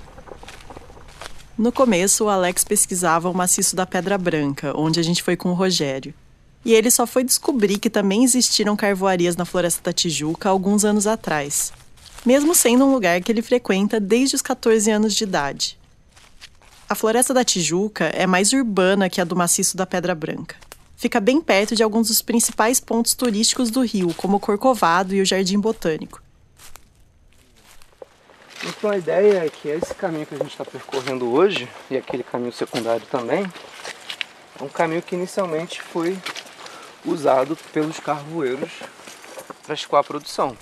No 1.58 1.72
começo, 1.72 2.24
o 2.24 2.28
Alex 2.28 2.62
pesquisava 2.62 3.28
o 3.28 3.34
maciço 3.34 3.74
da 3.74 3.84
Pedra 3.84 4.16
Branca, 4.16 4.72
onde 4.76 5.00
a 5.00 5.02
gente 5.02 5.22
foi 5.22 5.36
com 5.36 5.50
o 5.50 5.54
Rogério. 5.54 6.14
E 6.64 6.72
ele 6.72 6.90
só 6.90 7.06
foi 7.06 7.24
descobrir 7.24 7.78
que 7.78 7.90
também 7.90 8.24
existiram 8.24 8.76
carvoarias 8.76 9.36
na 9.36 9.44
Floresta 9.44 9.82
da 9.82 9.92
Tijuca 9.92 10.48
alguns 10.48 10.84
anos 10.84 11.06
atrás, 11.06 11.72
mesmo 12.24 12.54
sendo 12.54 12.86
um 12.86 12.92
lugar 12.92 13.20
que 13.20 13.30
ele 13.30 13.42
frequenta 13.42 14.00
desde 14.00 14.36
os 14.36 14.42
14 14.42 14.90
anos 14.90 15.14
de 15.14 15.24
idade. 15.24 15.78
A 16.88 16.94
Floresta 16.94 17.34
da 17.34 17.44
Tijuca 17.44 18.04
é 18.06 18.26
mais 18.26 18.52
urbana 18.52 19.10
que 19.10 19.20
a 19.20 19.24
do 19.24 19.36
maciço 19.36 19.76
da 19.76 19.84
Pedra 19.84 20.14
Branca 20.14 20.56
fica 21.04 21.20
bem 21.20 21.38
perto 21.38 21.76
de 21.76 21.82
alguns 21.82 22.08
dos 22.08 22.22
principais 22.22 22.80
pontos 22.80 23.12
turísticos 23.12 23.70
do 23.70 23.82
Rio, 23.82 24.14
como 24.14 24.38
o 24.38 24.40
Corcovado 24.40 25.14
e 25.14 25.20
o 25.20 25.26
Jardim 25.26 25.60
Botânico. 25.60 26.22
Então 28.64 28.90
a 28.90 28.96
ideia 28.96 29.44
é 29.44 29.50
que 29.50 29.68
esse 29.68 29.94
caminho 29.94 30.24
que 30.24 30.34
a 30.34 30.38
gente 30.38 30.52
está 30.52 30.64
percorrendo 30.64 31.30
hoje, 31.30 31.68
e 31.90 31.98
aquele 31.98 32.22
caminho 32.22 32.52
secundário 32.52 33.04
também, 33.10 33.44
é 34.58 34.64
um 34.64 34.68
caminho 34.68 35.02
que 35.02 35.14
inicialmente 35.14 35.82
foi 35.82 36.18
usado 37.04 37.54
pelos 37.70 38.00
carvoeiros 38.00 38.70
para 39.62 39.74
escoar 39.74 40.00
a 40.00 40.04
produção. 40.04 40.56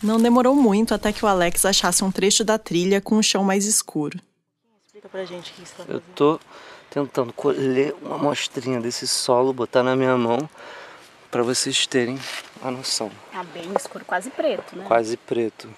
Não 0.00 0.20
demorou 0.20 0.54
muito 0.54 0.94
até 0.94 1.12
que 1.12 1.24
o 1.24 1.28
Alex 1.28 1.64
achasse 1.64 2.04
um 2.04 2.12
trecho 2.12 2.44
da 2.44 2.56
trilha 2.56 3.00
com 3.00 3.16
o 3.16 3.22
chão 3.22 3.42
mais 3.42 3.66
escuro. 3.66 4.20
Explica 4.86 5.08
pra 5.08 5.24
gente 5.24 5.50
o 5.50 5.54
que 5.54 5.62
você 5.62 5.64
está 5.64 5.82
fazendo. 5.82 5.94
Eu 5.96 6.02
tô 6.14 6.40
tentando 6.90 7.32
colher 7.32 7.94
uma 8.02 8.16
amostrinha 8.16 8.80
desse 8.80 9.06
solo, 9.06 9.52
botar 9.52 9.82
na 9.82 9.94
minha 9.94 10.16
mão 10.16 10.50
para 11.30 11.42
vocês 11.42 11.86
terem 11.86 12.18
a 12.60 12.70
noção. 12.70 13.10
Tá 13.32 13.44
bem 13.44 13.72
escuro, 13.76 14.04
quase 14.04 14.28
preto, 14.30 14.76
né? 14.76 14.84
Quase 14.86 15.16
preto. 15.16 15.68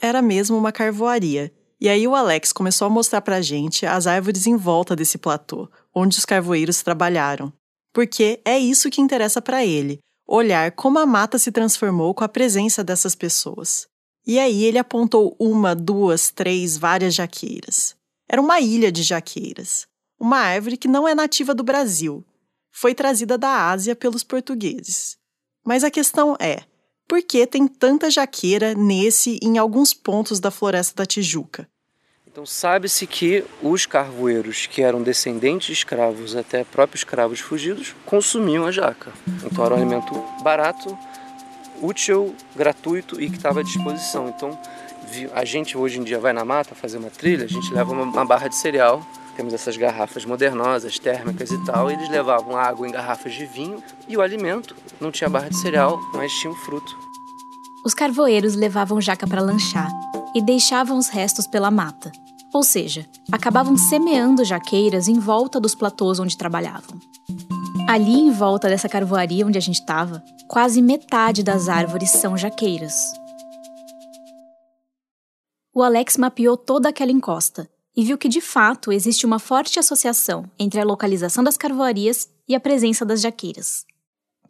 Era 0.00 0.22
mesmo 0.22 0.56
uma 0.56 0.72
carvoaria. 0.72 1.52
E 1.80 1.88
aí 1.88 2.08
o 2.08 2.16
Alex 2.16 2.52
começou 2.52 2.86
a 2.86 2.90
mostrar 2.90 3.20
pra 3.20 3.42
gente 3.42 3.86
as 3.86 4.06
árvores 4.06 4.46
em 4.46 4.56
volta 4.56 4.96
desse 4.96 5.18
platô, 5.18 5.68
onde 5.94 6.16
os 6.16 6.24
carvoeiros 6.24 6.82
trabalharam. 6.82 7.52
Porque 7.92 8.40
é 8.44 8.58
isso 8.58 8.90
que 8.90 9.00
interessa 9.00 9.40
para 9.40 9.64
ele, 9.64 10.00
olhar 10.26 10.72
como 10.72 10.98
a 10.98 11.06
mata 11.06 11.38
se 11.38 11.52
transformou 11.52 12.14
com 12.14 12.24
a 12.24 12.28
presença 12.28 12.82
dessas 12.82 13.14
pessoas. 13.14 13.86
E 14.26 14.38
aí 14.38 14.64
ele 14.64 14.78
apontou 14.78 15.36
uma, 15.38 15.74
duas, 15.74 16.30
três, 16.30 16.76
várias 16.76 17.14
jaqueiras. 17.14 17.94
Era 18.28 18.40
uma 18.40 18.60
ilha 18.60 18.90
de 18.90 19.02
jaqueiras 19.02 19.86
uma 20.18 20.38
árvore 20.38 20.76
que 20.76 20.88
não 20.88 21.06
é 21.06 21.14
nativa 21.14 21.54
do 21.54 21.62
Brasil. 21.62 22.24
Foi 22.70 22.94
trazida 22.94 23.38
da 23.38 23.70
Ásia 23.70 23.94
pelos 23.94 24.22
portugueses. 24.22 25.16
Mas 25.64 25.84
a 25.84 25.90
questão 25.90 26.36
é: 26.40 26.62
por 27.06 27.22
que 27.22 27.46
tem 27.46 27.66
tanta 27.66 28.10
jaqueira 28.10 28.74
nesse 28.74 29.38
e 29.42 29.46
em 29.46 29.58
alguns 29.58 29.94
pontos 29.94 30.40
da 30.40 30.50
floresta 30.50 31.02
da 31.02 31.06
Tijuca? 31.06 31.68
Então 32.26 32.46
sabe-se 32.46 33.06
que 33.06 33.44
os 33.60 33.84
carvoeiros 33.84 34.66
que 34.66 34.82
eram 34.82 35.02
descendentes 35.02 35.66
de 35.66 35.72
escravos, 35.72 36.36
até 36.36 36.62
próprios 36.62 37.00
escravos 37.00 37.40
fugidos, 37.40 37.96
consumiam 38.06 38.64
a 38.64 38.70
jaca. 38.70 39.12
Então 39.44 39.64
era 39.64 39.74
um 39.74 39.76
alimento 39.78 40.14
barato, 40.42 40.96
útil, 41.82 42.36
gratuito 42.54 43.20
e 43.20 43.28
que 43.28 43.36
estava 43.36 43.60
à 43.60 43.62
disposição. 43.62 44.28
Então 44.28 44.56
a 45.34 45.44
gente 45.44 45.76
hoje 45.76 45.98
em 45.98 46.04
dia 46.04 46.20
vai 46.20 46.32
na 46.32 46.44
mata 46.44 46.74
fazer 46.74 46.98
uma 46.98 47.10
trilha, 47.10 47.44
a 47.44 47.48
gente 47.48 47.72
leva 47.72 47.92
uma 47.92 48.24
barra 48.24 48.46
de 48.46 48.56
cereal 48.56 49.04
temos 49.38 49.54
essas 49.54 49.76
garrafas 49.76 50.24
modernosas, 50.24 50.98
térmicas 50.98 51.52
e 51.52 51.64
tal. 51.64 51.88
E 51.88 51.94
eles 51.94 52.08
levavam 52.08 52.56
água 52.56 52.88
em 52.88 52.90
garrafas 52.90 53.32
de 53.32 53.46
vinho 53.46 53.80
e 54.08 54.16
o 54.16 54.20
alimento. 54.20 54.74
Não 55.00 55.12
tinha 55.12 55.30
barra 55.30 55.48
de 55.48 55.56
cereal, 55.56 56.00
mas 56.12 56.32
tinha 56.32 56.52
um 56.52 56.56
fruto. 56.56 56.98
Os 57.86 57.94
carvoeiros 57.94 58.56
levavam 58.56 59.00
jaca 59.00 59.28
para 59.28 59.40
lanchar 59.40 59.88
e 60.34 60.42
deixavam 60.42 60.98
os 60.98 61.06
restos 61.08 61.46
pela 61.46 61.70
mata. 61.70 62.10
Ou 62.52 62.64
seja, 62.64 63.06
acabavam 63.30 63.76
semeando 63.76 64.44
jaqueiras 64.44 65.06
em 65.06 65.20
volta 65.20 65.60
dos 65.60 65.72
platôs 65.72 66.18
onde 66.18 66.36
trabalhavam. 66.36 66.98
Ali 67.88 68.18
em 68.18 68.32
volta 68.32 68.68
dessa 68.68 68.88
carvoaria 68.88 69.46
onde 69.46 69.56
a 69.56 69.60
gente 69.60 69.78
estava, 69.78 70.20
quase 70.48 70.82
metade 70.82 71.44
das 71.44 71.68
árvores 71.68 72.10
são 72.10 72.36
jaqueiras. 72.36 73.12
O 75.72 75.80
Alex 75.80 76.16
mapeou 76.16 76.56
toda 76.56 76.88
aquela 76.88 77.12
encosta 77.12 77.70
e 77.96 78.04
viu 78.04 78.16
que 78.16 78.28
de 78.28 78.40
fato 78.40 78.92
existe 78.92 79.26
uma 79.26 79.38
forte 79.38 79.78
associação 79.78 80.44
entre 80.58 80.80
a 80.80 80.84
localização 80.84 81.42
das 81.42 81.56
carvoarias 81.56 82.28
e 82.48 82.54
a 82.54 82.60
presença 82.60 83.04
das 83.04 83.20
jaqueiras. 83.20 83.84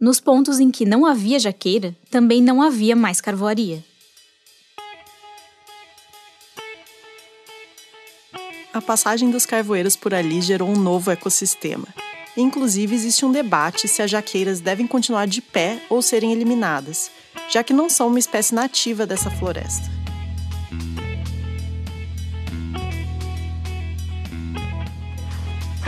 Nos 0.00 0.20
pontos 0.20 0.60
em 0.60 0.70
que 0.70 0.84
não 0.84 1.04
havia 1.04 1.38
jaqueira, 1.38 1.96
também 2.10 2.40
não 2.40 2.62
havia 2.62 2.94
mais 2.94 3.20
carvoaria. 3.20 3.84
A 8.72 8.80
passagem 8.80 9.30
dos 9.30 9.44
carvoeiros 9.44 9.96
por 9.96 10.14
ali 10.14 10.40
gerou 10.40 10.68
um 10.68 10.78
novo 10.78 11.10
ecossistema. 11.10 11.88
Inclusive, 12.36 12.94
existe 12.94 13.24
um 13.24 13.32
debate 13.32 13.88
se 13.88 14.00
as 14.00 14.10
jaqueiras 14.10 14.60
devem 14.60 14.86
continuar 14.86 15.26
de 15.26 15.42
pé 15.42 15.82
ou 15.90 16.00
serem 16.00 16.32
eliminadas, 16.32 17.10
já 17.50 17.64
que 17.64 17.72
não 17.72 17.90
são 17.90 18.06
uma 18.06 18.20
espécie 18.20 18.54
nativa 18.54 19.04
dessa 19.04 19.30
floresta. 19.30 19.97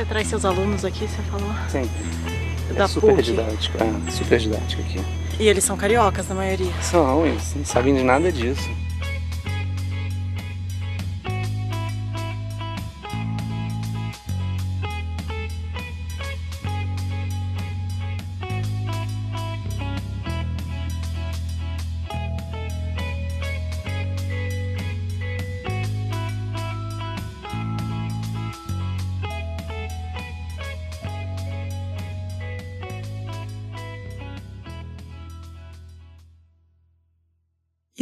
Você 0.00 0.06
traz 0.06 0.28
seus 0.28 0.46
alunos 0.46 0.82
aqui, 0.82 1.06
você 1.06 1.20
falou? 1.24 1.52
Sempre. 1.68 1.90
É 2.70 2.72
da 2.72 2.88
super 2.88 3.16
PUC. 3.16 3.22
didático, 3.22 3.76
é, 3.76 4.10
super 4.10 4.38
didático 4.38 4.80
aqui. 4.80 4.98
E 5.38 5.46
eles 5.46 5.62
são 5.62 5.76
cariocas, 5.76 6.26
na 6.26 6.36
maioria? 6.36 6.72
São, 6.80 7.26
eles 7.26 7.54
não 7.54 7.66
sabem 7.66 7.94
de 7.94 8.02
nada 8.02 8.32
disso. 8.32 8.66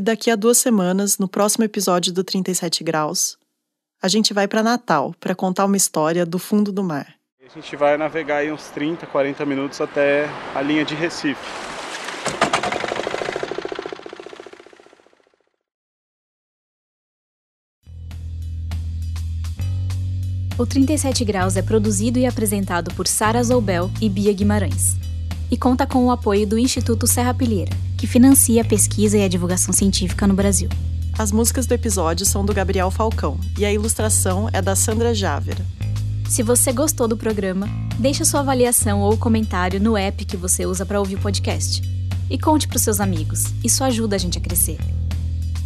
Daqui 0.08 0.30
a 0.30 0.36
duas 0.36 0.56
semanas, 0.56 1.18
no 1.18 1.28
próximo 1.28 1.64
episódio 1.64 2.14
do 2.14 2.24
37 2.24 2.82
Graus, 2.82 3.36
a 4.02 4.08
gente 4.08 4.32
vai 4.32 4.48
para 4.48 4.62
Natal 4.62 5.14
para 5.20 5.34
contar 5.34 5.66
uma 5.66 5.76
história 5.76 6.24
do 6.24 6.38
fundo 6.38 6.72
do 6.72 6.82
mar. 6.82 7.14
A 7.46 7.54
gente 7.54 7.76
vai 7.76 7.98
navegar 7.98 8.38
aí 8.38 8.50
uns 8.50 8.70
30, 8.70 9.06
40 9.06 9.44
minutos 9.44 9.82
até 9.82 10.24
a 10.54 10.62
linha 10.62 10.82
de 10.82 10.94
Recife. 10.94 11.38
O 20.58 20.64
37 20.66 21.22
Graus 21.22 21.54
é 21.54 21.60
produzido 21.60 22.18
e 22.18 22.24
apresentado 22.24 22.94
por 22.94 23.06
Sara 23.06 23.42
Zoubel 23.42 23.90
e 24.00 24.08
Bia 24.08 24.32
Guimarães. 24.32 24.96
E 25.50 25.56
conta 25.58 25.86
com 25.86 26.06
o 26.06 26.10
apoio 26.10 26.46
do 26.46 26.58
Instituto 26.58 27.06
Serra 27.06 27.34
Pilheira, 27.34 27.76
que 27.98 28.06
financia 28.06 28.62
a 28.62 28.64
pesquisa 28.64 29.18
e 29.18 29.24
a 29.24 29.28
divulgação 29.28 29.74
científica 29.74 30.24
no 30.24 30.32
Brasil. 30.32 30.68
As 31.18 31.32
músicas 31.32 31.66
do 31.66 31.74
episódio 31.74 32.24
são 32.24 32.44
do 32.44 32.54
Gabriel 32.54 32.92
Falcão 32.92 33.40
e 33.58 33.66
a 33.66 33.72
ilustração 33.72 34.48
é 34.52 34.62
da 34.62 34.76
Sandra 34.76 35.12
Jávera. 35.12 35.66
Se 36.28 36.44
você 36.44 36.72
gostou 36.72 37.08
do 37.08 37.16
programa, 37.16 37.68
deixe 37.98 38.24
sua 38.24 38.40
avaliação 38.40 39.00
ou 39.00 39.16
comentário 39.16 39.80
no 39.80 39.96
app 39.96 40.24
que 40.24 40.36
você 40.36 40.64
usa 40.64 40.86
para 40.86 41.00
ouvir 41.00 41.16
o 41.16 41.20
podcast. 41.20 41.82
E 42.30 42.38
conte 42.38 42.68
para 42.68 42.76
os 42.76 42.82
seus 42.82 43.00
amigos, 43.00 43.46
isso 43.64 43.82
ajuda 43.82 44.14
a 44.14 44.18
gente 44.18 44.38
a 44.38 44.40
crescer. 44.40 44.78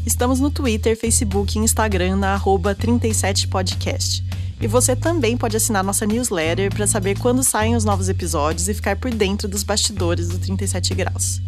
Estamos 0.06 0.40
no 0.40 0.50
Twitter, 0.50 0.96
Facebook 0.96 1.58
e 1.58 1.60
Instagram 1.60 2.16
na 2.16 2.40
37podcast. 2.40 4.24
E 4.58 4.66
você 4.66 4.96
também 4.96 5.36
pode 5.36 5.56
assinar 5.56 5.84
nossa 5.84 6.06
newsletter 6.06 6.72
para 6.72 6.86
saber 6.86 7.18
quando 7.18 7.42
saem 7.42 7.76
os 7.76 7.84
novos 7.84 8.08
episódios 8.08 8.68
e 8.68 8.74
ficar 8.74 8.96
por 8.96 9.10
dentro 9.10 9.46
dos 9.46 9.62
bastidores 9.62 10.28
do 10.28 10.38
37 10.38 10.94
Graus. 10.94 11.42